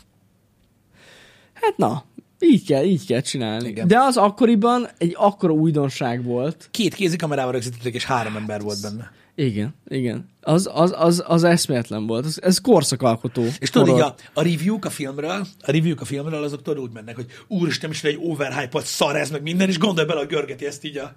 [1.54, 2.04] Hát na,
[2.40, 3.68] így kell, így kell csinálni.
[3.68, 3.88] Igen.
[3.88, 6.68] De az akkoriban egy akkora újdonság volt.
[6.72, 9.12] Két kézikamerával rögzítették, és három ember volt benne.
[9.36, 10.30] Igen, igen.
[10.42, 12.26] Az, az, az, az eszméletlen volt.
[12.26, 13.46] Ez, ez korszakalkotó.
[13.60, 16.92] És tudod, így a, a review-k a filmről, a review-k a filmről, azok tudod úgy
[16.92, 20.66] mennek, hogy úristen, is egy overhype szar ez, meg minden, és gondolj bele, hogy görgeti
[20.66, 21.16] ezt így a,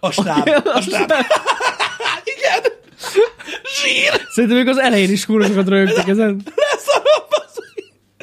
[0.00, 0.48] a stáb.
[0.74, 1.12] A stáb.
[2.34, 2.72] Igen.
[3.82, 4.26] Zsír.
[4.34, 6.42] Szerintem még az elején is kurzokat rögtek ezen.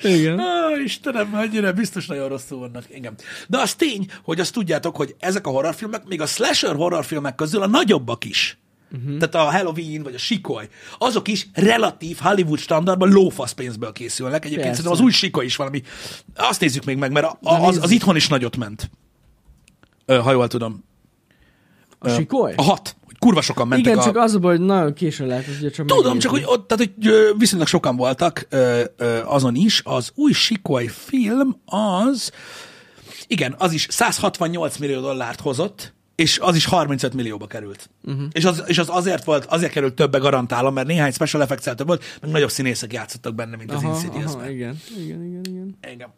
[0.01, 0.39] Igen.
[0.39, 2.83] Á, Istenem, annyira biztos nagyon rosszul vannak.
[2.89, 3.13] Igen.
[3.47, 7.61] De az tény, hogy azt tudjátok, hogy ezek a horrorfilmek, még a slasher horrorfilmek közül
[7.61, 8.57] a nagyobbak is,
[8.91, 9.17] uh-huh.
[9.17, 10.67] tehát a Halloween vagy a Sikoly,
[10.97, 14.45] azok is relatív Hollywood standardban lófasz pénzből készülnek.
[14.45, 14.81] Egyébként Persze.
[14.81, 15.81] szerintem az új Sikoly is valami.
[16.35, 18.89] Azt nézzük még meg, mert a, a, az, az itthon is nagyot ment.
[20.05, 20.85] Ö, ha jól tudom.
[21.99, 22.53] A sikoly?
[22.55, 22.95] A hat.
[23.20, 24.03] Kurva sokan mentek Igen, a...
[24.03, 26.20] csak az a baj, hogy nagyon későn lehet, hogy csak Tudom, megnézni.
[26.20, 29.82] csak hogy ott, tehát, hogy viszonylag sokan voltak ö, ö, azon is.
[29.86, 32.32] Az új Sikoly film az,
[33.28, 37.89] igen, az is 168 millió dollárt hozott, és az is 35 millióba került.
[38.03, 38.24] Uh-huh.
[38.32, 41.88] És, az, és az azért volt, azért került többe garantálom, mert néhány special effects több
[41.88, 45.78] volt, meg nagyobb színészek játszottak benne, mint az aha, insidious aha, igen, igen, igen, igen.
[45.91, 46.13] igen.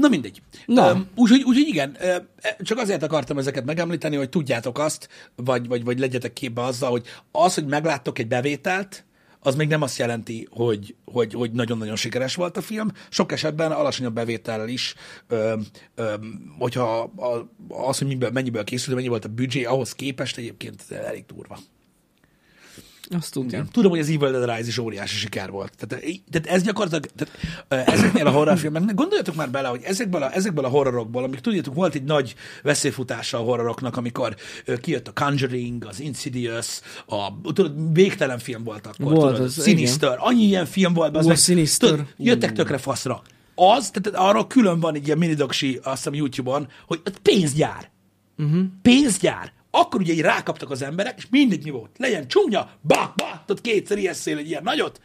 [0.00, 0.42] Na mindegy.
[0.66, 0.88] Na.
[0.88, 2.16] Öm, Úgyhogy úgy, igen, ö,
[2.60, 7.06] csak azért akartam ezeket megemlíteni, hogy tudjátok azt, vagy, vagy, vagy legyetek képbe azzal, hogy
[7.32, 9.04] az, hogy megláttok egy bevételt,
[9.40, 12.88] az még nem azt jelenti, hogy, hogy, hogy nagyon-nagyon sikeres volt a film.
[13.08, 14.94] Sok esetben alacsonyabb bevétellel is,
[15.28, 15.54] ö,
[15.94, 16.14] ö,
[16.58, 17.12] hogyha
[17.68, 21.58] az, hogy miből, mennyiből készült, mennyi volt a büdzsé, ahhoz képest egyébként elég durva.
[23.10, 23.58] Azt tudja.
[23.58, 23.70] Igen.
[23.72, 25.72] Tudom, hogy az Evil Dead Rise is óriási siker volt.
[25.76, 27.34] Tehát, tehát ez gyakorlatilag, tehát,
[27.68, 31.74] ö, ezeknél a horrorfilmeknek, gondoljatok már bele, hogy ezekből a, ezekből a horrorokból, amik tudjátok,
[31.74, 37.92] volt egy nagy veszélyfutása a horroroknak, amikor ö, kijött a Conjuring, az Insidious, a, tudod,
[37.92, 41.36] végtelen film volt akkor, Volt tudod, az, Sinister, annyi ilyen film volt, az a meg,
[41.36, 41.90] Sinister.
[41.90, 43.22] tudod, jöttek tökre faszra.
[43.54, 47.90] Az, tehát arra külön van egy ilyen minidoksi, azt hiszem YouTube-on, hogy pénzgyár.
[48.38, 48.64] Uh-huh.
[48.82, 49.52] Pénzgyár.
[49.70, 51.90] Akkor ugye így rákaptak az emberek, és mindegy mi volt.
[51.98, 55.00] Legyen csúnya, bah, bah, tudod, kétszer ilyeszél egy ilyen nagyot,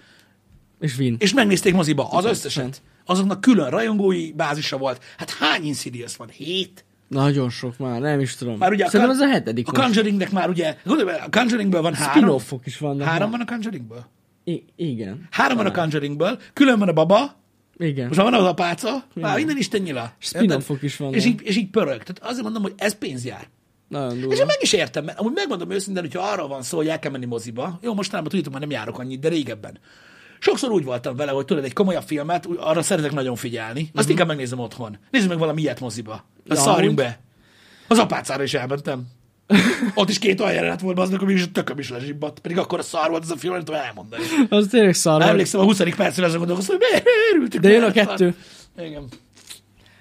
[0.80, 1.16] És win.
[1.20, 2.82] és megnézték moziba az összeset.
[3.05, 5.03] Azoknak külön rajongói bázisa volt.
[5.18, 6.30] Hát hány Insidious van?
[6.30, 6.86] Hét?
[7.07, 8.57] Nagyon sok már, nem is tudom.
[8.57, 9.84] Már ugye Szerintem ez Con- a hetedik A most.
[9.84, 12.11] Conjuringnek már ugye, a Conjuringből van három.
[12.14, 13.07] Spin-offok is vannak.
[13.07, 13.38] Három már.
[13.39, 14.05] van a Conjuringből?
[14.43, 15.28] I- igen.
[15.32, 17.36] Három van a Conjuringből, külön van a baba,
[17.78, 18.07] Igen.
[18.07, 20.14] most van az apáca, már minden Isten nyila.
[20.18, 21.16] Spin-offok is vannak.
[21.16, 22.03] És így, és így pörög.
[22.03, 23.47] Tehát azért mondom, hogy ez pénzjár.
[23.94, 24.36] Nagyon És durva.
[24.36, 27.12] én meg is értem, mert amúgy megmondom őszintén, hogyha arról van szó, hogy el kell
[27.12, 29.80] menni moziba, jó, mostanában tudjátok, már nem járok annyit, de régebben.
[30.39, 34.10] Sokszor úgy voltam vele, hogy tudod, egy komolyabb filmet, arra szeretek nagyon figyelni, azt uh-huh.
[34.10, 34.98] inkább megnézem otthon.
[35.12, 36.26] Nézzük meg valami ilyet moziba.
[36.46, 37.20] Ja, szarjunk be.
[37.88, 39.08] Az apácára is elmentem.
[39.96, 42.39] Ott is két olyan jelenet volt, aznak, amíg is tököm is lezsibbadt.
[42.39, 44.24] Pedig akkor a szar volt ez a film, nem tudom elmondani.
[44.50, 45.18] Az tényleg szar.
[45.18, 45.30] volt.
[45.30, 45.78] Emlékszem, a 20.
[45.78, 48.36] percre azon gondolkoztam, hogy miért ültük De jön a kettő.
[48.78, 49.08] Igen.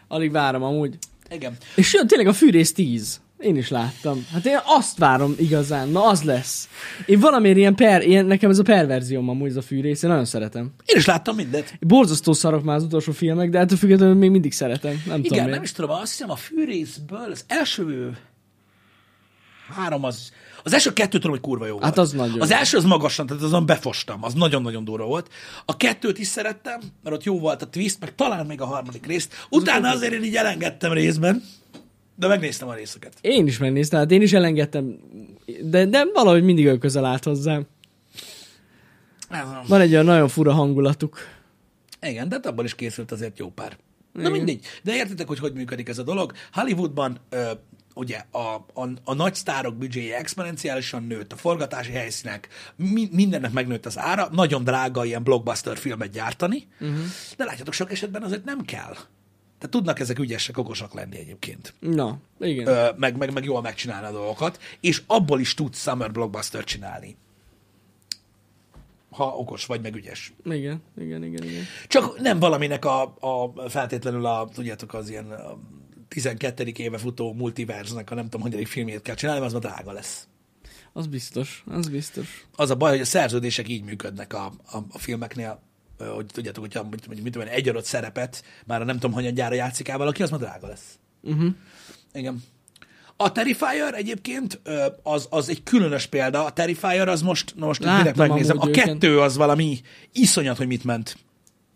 [0.09, 0.99] Alig várom amúgy.
[1.31, 1.57] Igen.
[1.75, 3.21] És jön tényleg a fűrész 10.
[3.43, 4.27] Én is láttam.
[4.33, 5.89] Hát én azt várom igazán.
[5.89, 6.69] Na, az lesz.
[7.07, 10.25] Én valamiért ilyen per, ilyen, nekem ez a perverzióm amúgy ez a fűrész, én nagyon
[10.25, 10.71] szeretem.
[10.85, 11.75] Én is láttam mindet.
[11.81, 14.91] Borzasztó szarok már az utolsó filmek, de ettől függetlenül még mindig szeretem.
[14.91, 15.51] Nem tudom Igen, miért.
[15.51, 18.17] nem is tudom, azt hiszem a fűrészből az első
[19.75, 20.33] három az...
[20.65, 21.85] Az első kettő tudom, hogy kurva jó volt.
[21.85, 25.29] Hát az nagyon Az első az magasan, tehát azon befostam, az nagyon-nagyon durva volt.
[25.65, 29.07] A kettőt is szerettem, mert ott jó volt a twist, meg talán még a harmadik
[29.07, 29.35] részt.
[29.51, 31.43] Utána azért én így elengedtem részben,
[32.23, 33.13] de megnéztem a részeket.
[33.21, 34.99] Én is megnéztem, hát én is elengedtem,
[35.63, 37.67] de, de valahogy mindig olyan közel állt hozzám.
[39.67, 41.19] Van egy olyan nagyon fura hangulatuk.
[42.01, 43.77] Igen, de hát abban is készült azért jó pár.
[44.13, 44.33] Na Igen.
[44.33, 44.67] mindegy.
[44.83, 46.33] De értitek, hogy hogy működik ez a dolog.
[46.53, 47.51] Hollywoodban ö,
[47.95, 48.39] ugye a,
[48.81, 54.29] a, a nagy sztárok büdzséje exponenciálisan nőtt, a forgatási helyszínek, mi, mindennek megnőtt az ára,
[54.33, 56.99] nagyon drága ilyen blockbuster filmet gyártani, uh-huh.
[57.37, 58.95] de látjátok, sok esetben azért nem kell.
[59.63, 61.75] Tehát tudnak ezek ügyesek, okosak lenni egyébként.
[61.79, 62.67] Na, igen.
[62.67, 67.17] Ö, meg, meg, meg jól megcsinálni a dolgokat, és abból is tudsz summer blockbuster csinálni.
[69.11, 70.33] Ha okos vagy, meg ügyes.
[70.45, 71.63] Igen, igen, igen, igen.
[71.89, 75.59] Csak nem valaminek a, a feltétlenül a, tudjátok, az ilyen a
[76.09, 76.65] 12.
[76.77, 80.27] éve futó multiverznek a nem tudom, hanyadik filmjét kell csinálni, mert az ma drága lesz.
[80.93, 82.47] Az biztos, az biztos.
[82.57, 85.63] Az a baj, hogy a szerződések így működnek a, a, a filmeknél,
[86.15, 89.99] hogy tudjátok, hogyha mit, mit, mit egy adott szerepet már nem tudom, gyára játszik el
[89.99, 90.99] valaki, az ma drága lesz.
[91.23, 91.55] Uh-huh.
[92.13, 92.43] Igen.
[93.17, 94.61] A Terrifier egyébként
[95.03, 96.45] az, az egy különös példa.
[96.45, 98.59] A Terrifier az most, na most direkt megnézem.
[98.59, 98.85] A amúgy őket.
[98.85, 99.81] kettő az valami
[100.13, 101.17] iszonyat, hogy mit ment.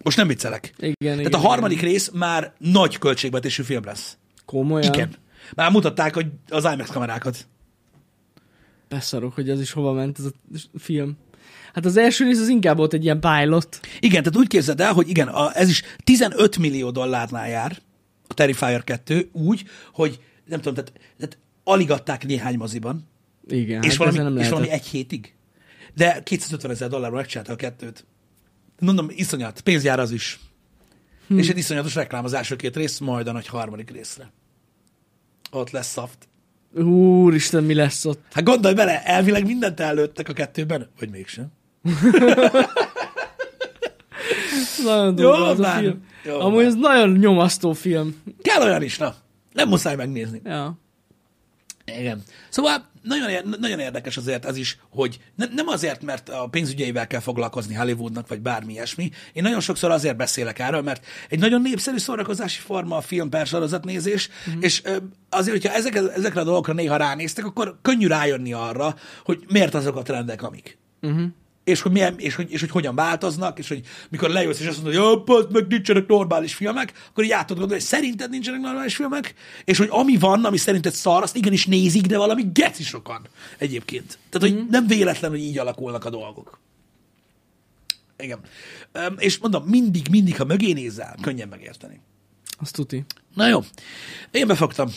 [0.03, 0.75] Most nem viccelek.
[0.79, 1.91] Igen, Tehát igen, a harmadik igen.
[1.91, 4.17] rész már nagy költségvetésű film lesz.
[4.45, 4.93] Komolyan?
[4.93, 5.15] Igen.
[5.55, 7.47] Már mutatták hogy az IMAX kamerákat.
[8.89, 10.31] Beszarok, hogy az is hova ment ez a
[10.79, 11.17] film.
[11.77, 13.81] Hát az első rész az inkább volt egy ilyen pilot.
[14.01, 17.79] Igen, tehát úgy képzeld el, hogy igen, a, ez is 15 millió dollárnál jár,
[18.27, 23.09] a Terrifier 2, úgy, hogy nem tudom, tehát, tehát alig adták néhány moziban,
[23.49, 25.35] Igen, és, hát valami, nem és valami egy hétig.
[25.95, 28.07] De 250 ezer dollárra megcsinálta a kettőt.
[28.81, 30.41] Mondom, iszonyat, pénzjár az is.
[31.27, 31.39] Hm.
[31.39, 34.33] És egy iszonyatos reklám az első két rész, majd a nagy harmadik részre.
[35.51, 36.29] Ott lesz szaft.
[36.75, 38.25] Úristen, mi lesz ott?
[38.33, 41.53] Hát gondolj bele, elvileg mindent előttek a kettőben, vagy mégsem.
[44.85, 46.05] Nagyon durva az a film.
[46.25, 48.23] jó Amúgy ez nagyon nyomasztó film.
[48.43, 49.15] Kell olyan is, na.
[49.53, 50.41] Nem muszáj megnézni.
[50.45, 50.79] Ja.
[51.99, 52.23] Igen.
[52.49, 57.21] Szóval nagyon, nagyon érdekes azért ez is, hogy ne, nem azért, mert a pénzügyeivel kell
[57.21, 59.11] foglalkozni Hollywoodnak, vagy bármi ilyesmi.
[59.33, 63.47] Én nagyon sokszor azért beszélek erről, mert egy nagyon népszerű szórakozási forma a film per
[63.47, 64.61] sorozatnézés, mm.
[64.61, 64.83] és
[65.31, 69.97] azért, hogyha ezek, ezekre a dolgokra néha ránéztek, akkor könnyű rájönni arra, hogy miért azok
[69.97, 70.79] a trendek, amik.
[71.03, 71.27] Uh-huh.
[71.67, 74.83] És hogy, milyen, és, hogy, és hogy hogyan változnak, és hogy mikor lejössz, és azt
[74.83, 78.61] mondod, hogy jobb, meg nincsenek normális filmek, akkor így át tudod gondolni, hogy szerinted nincsenek
[78.61, 82.83] normális filmek, és hogy ami van, ami szerinted szar, azt igenis nézik, de valami geci
[82.83, 83.27] sokan
[83.59, 84.19] egyébként.
[84.31, 86.59] Tehát, hogy nem véletlen, hogy így alakulnak a dolgok.
[88.19, 88.39] Igen.
[89.17, 92.01] És mondom, mindig, mindig, ha mögé nézel, könnyen megérteni.
[92.59, 93.05] Azt tuti.
[93.35, 93.61] Na jó,
[94.31, 94.89] én befogtam.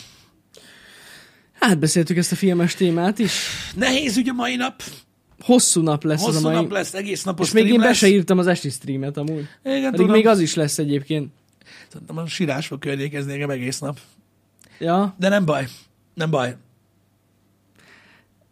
[1.58, 3.32] Átbeszéltük ezt a filmes témát is.
[3.74, 4.82] Nehéz ügy a mai nap,
[5.44, 6.56] Hosszú nap lesz hosszú az a mai.
[6.62, 7.98] nap lesz, egész napos és még én stream be lesz.
[7.98, 9.46] se írtam az esti streamet amúgy.
[9.64, 10.10] Igen, Pedig tudom.
[10.10, 11.32] még az is lesz egyébként.
[11.88, 13.98] Szerintem a sírás fog környékezni engem egész nap.
[14.78, 15.14] Ja.
[15.18, 15.66] De nem baj.
[16.14, 16.56] Nem baj.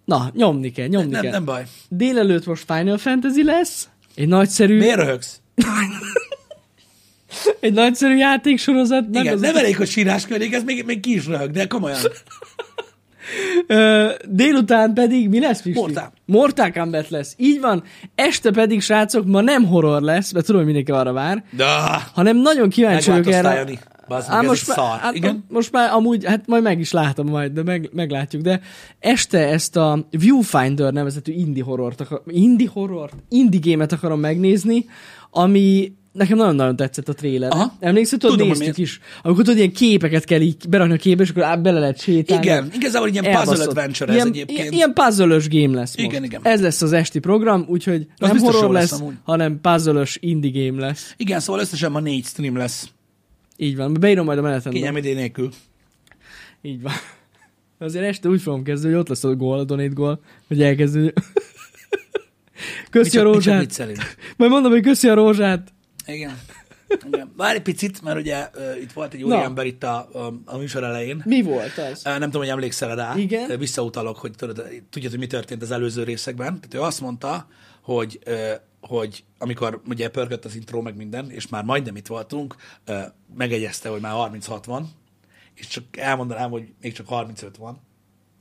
[0.04, 1.30] Na, nyomni kell, nyomni Nem, kell.
[1.30, 1.64] nem baj.
[1.88, 3.88] Délelőtt most Final Fantasy lesz.
[4.14, 5.40] Egy nagyszerű, Miért röhögsz?
[7.60, 9.08] egy nagyszerű játéksorozat.
[9.08, 11.98] Nem, Igen, nem elég, hogy sírás környék, ez még, még ki is röhög, de komolyan.
[14.28, 15.80] Délután pedig mi lesz, Pisti?
[15.80, 16.12] Mortal.
[16.24, 17.34] Mortal Kombat lesz.
[17.36, 17.82] Így van.
[18.14, 21.64] Este pedig, srácok, ma nem horror lesz, mert tudom, hogy mindenki arra vár, De
[22.14, 23.54] hanem nagyon kíváncsi vagyok erre.
[23.54, 23.78] Jani.
[24.08, 25.44] Ez most, már, hát, Igen?
[25.48, 28.60] most már amúgy, hát majd meg is látom majd, de meg, meglátjuk, de
[28.98, 34.84] este ezt a Viewfinder nevezetű indie horrort, akar, indie horrort, indie gémet akarom megnézni,
[35.30, 37.50] ami nekem nagyon-nagyon tetszett a trailer.
[37.52, 37.76] Aha.
[37.80, 39.00] Emlékszel, tudod, Tudom, néztük is.
[39.22, 42.46] Amikor tudod, ilyen képeket kell így berakni a képbe, és akkor á, bele lehet sétálni.
[42.46, 43.66] Igen, igazából ilyen puzzle Elbaszott.
[43.66, 44.72] adventure ez ilyen, egyébként.
[44.72, 46.08] Ilyen, puzzle game lesz most.
[46.10, 46.40] Igen, igen.
[46.44, 49.14] Ez lesz az esti program, úgyhogy nem biztos horror lesz lesz, amúgy.
[49.22, 51.14] hanem puzzle indie game lesz.
[51.16, 52.88] Igen, szóval összesen ma négy stream lesz.
[53.56, 53.96] Így van.
[54.00, 54.78] Beírom majd a menetembe.
[54.78, 55.50] Kényelmi nélkül.
[56.62, 56.92] Így van.
[57.78, 61.14] Azért este úgy fogom kezdeni, hogy ott lesz a gól, a donate gól, hogy elkezdődjük.
[61.14, 61.22] Mi
[62.90, 63.88] Köszi a rózsát.
[64.36, 65.72] Majd mondom, hogy köszi a rózsát.
[66.08, 66.40] Igen.
[67.06, 67.32] Igen.
[67.36, 69.42] Várj egy picit, mert ugye uh, itt volt egy új Na.
[69.42, 71.22] ember itt a, a, a műsor elején.
[71.24, 72.02] Mi volt az?
[72.06, 73.14] Uh, nem tudom, hogy emlékszel rá.
[73.16, 73.50] Igen.
[73.50, 76.60] Uh, Visszautalok, hogy tudod, tudjad, hogy mi történt az előző részekben.
[76.60, 77.46] Tehát ő azt mondta,
[77.82, 82.56] hogy, uh, hogy amikor ugye pörgött az intro, meg minden, és már majdnem itt voltunk,
[82.88, 83.02] uh,
[83.36, 84.88] megegyezte, hogy már 36 van,
[85.54, 87.80] és csak elmondanám, hogy még csak 35 van.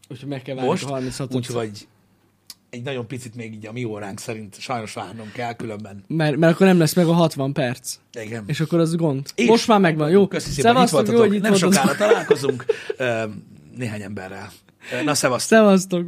[0.10, 1.36] Úgyhogy meg kell várni most, a 36-ot.
[1.36, 1.88] úgyhogy
[2.70, 6.04] egy nagyon picit még így a mi óránk szerint sajnos várnom kell, különben.
[6.08, 7.96] Mert, mert akkor nem lesz meg a 60 perc.
[8.22, 8.44] Igen.
[8.48, 9.26] És akkor az gond.
[9.36, 10.28] És- Most már megvan, jó?
[10.28, 11.74] Köszi szépen, itt jó, hogy itt Nem voltatok.
[11.74, 12.66] sokára találkozunk
[13.78, 14.52] néhány emberrel.
[15.06, 15.58] Na, szevasztok.
[15.58, 16.06] Szevasztok.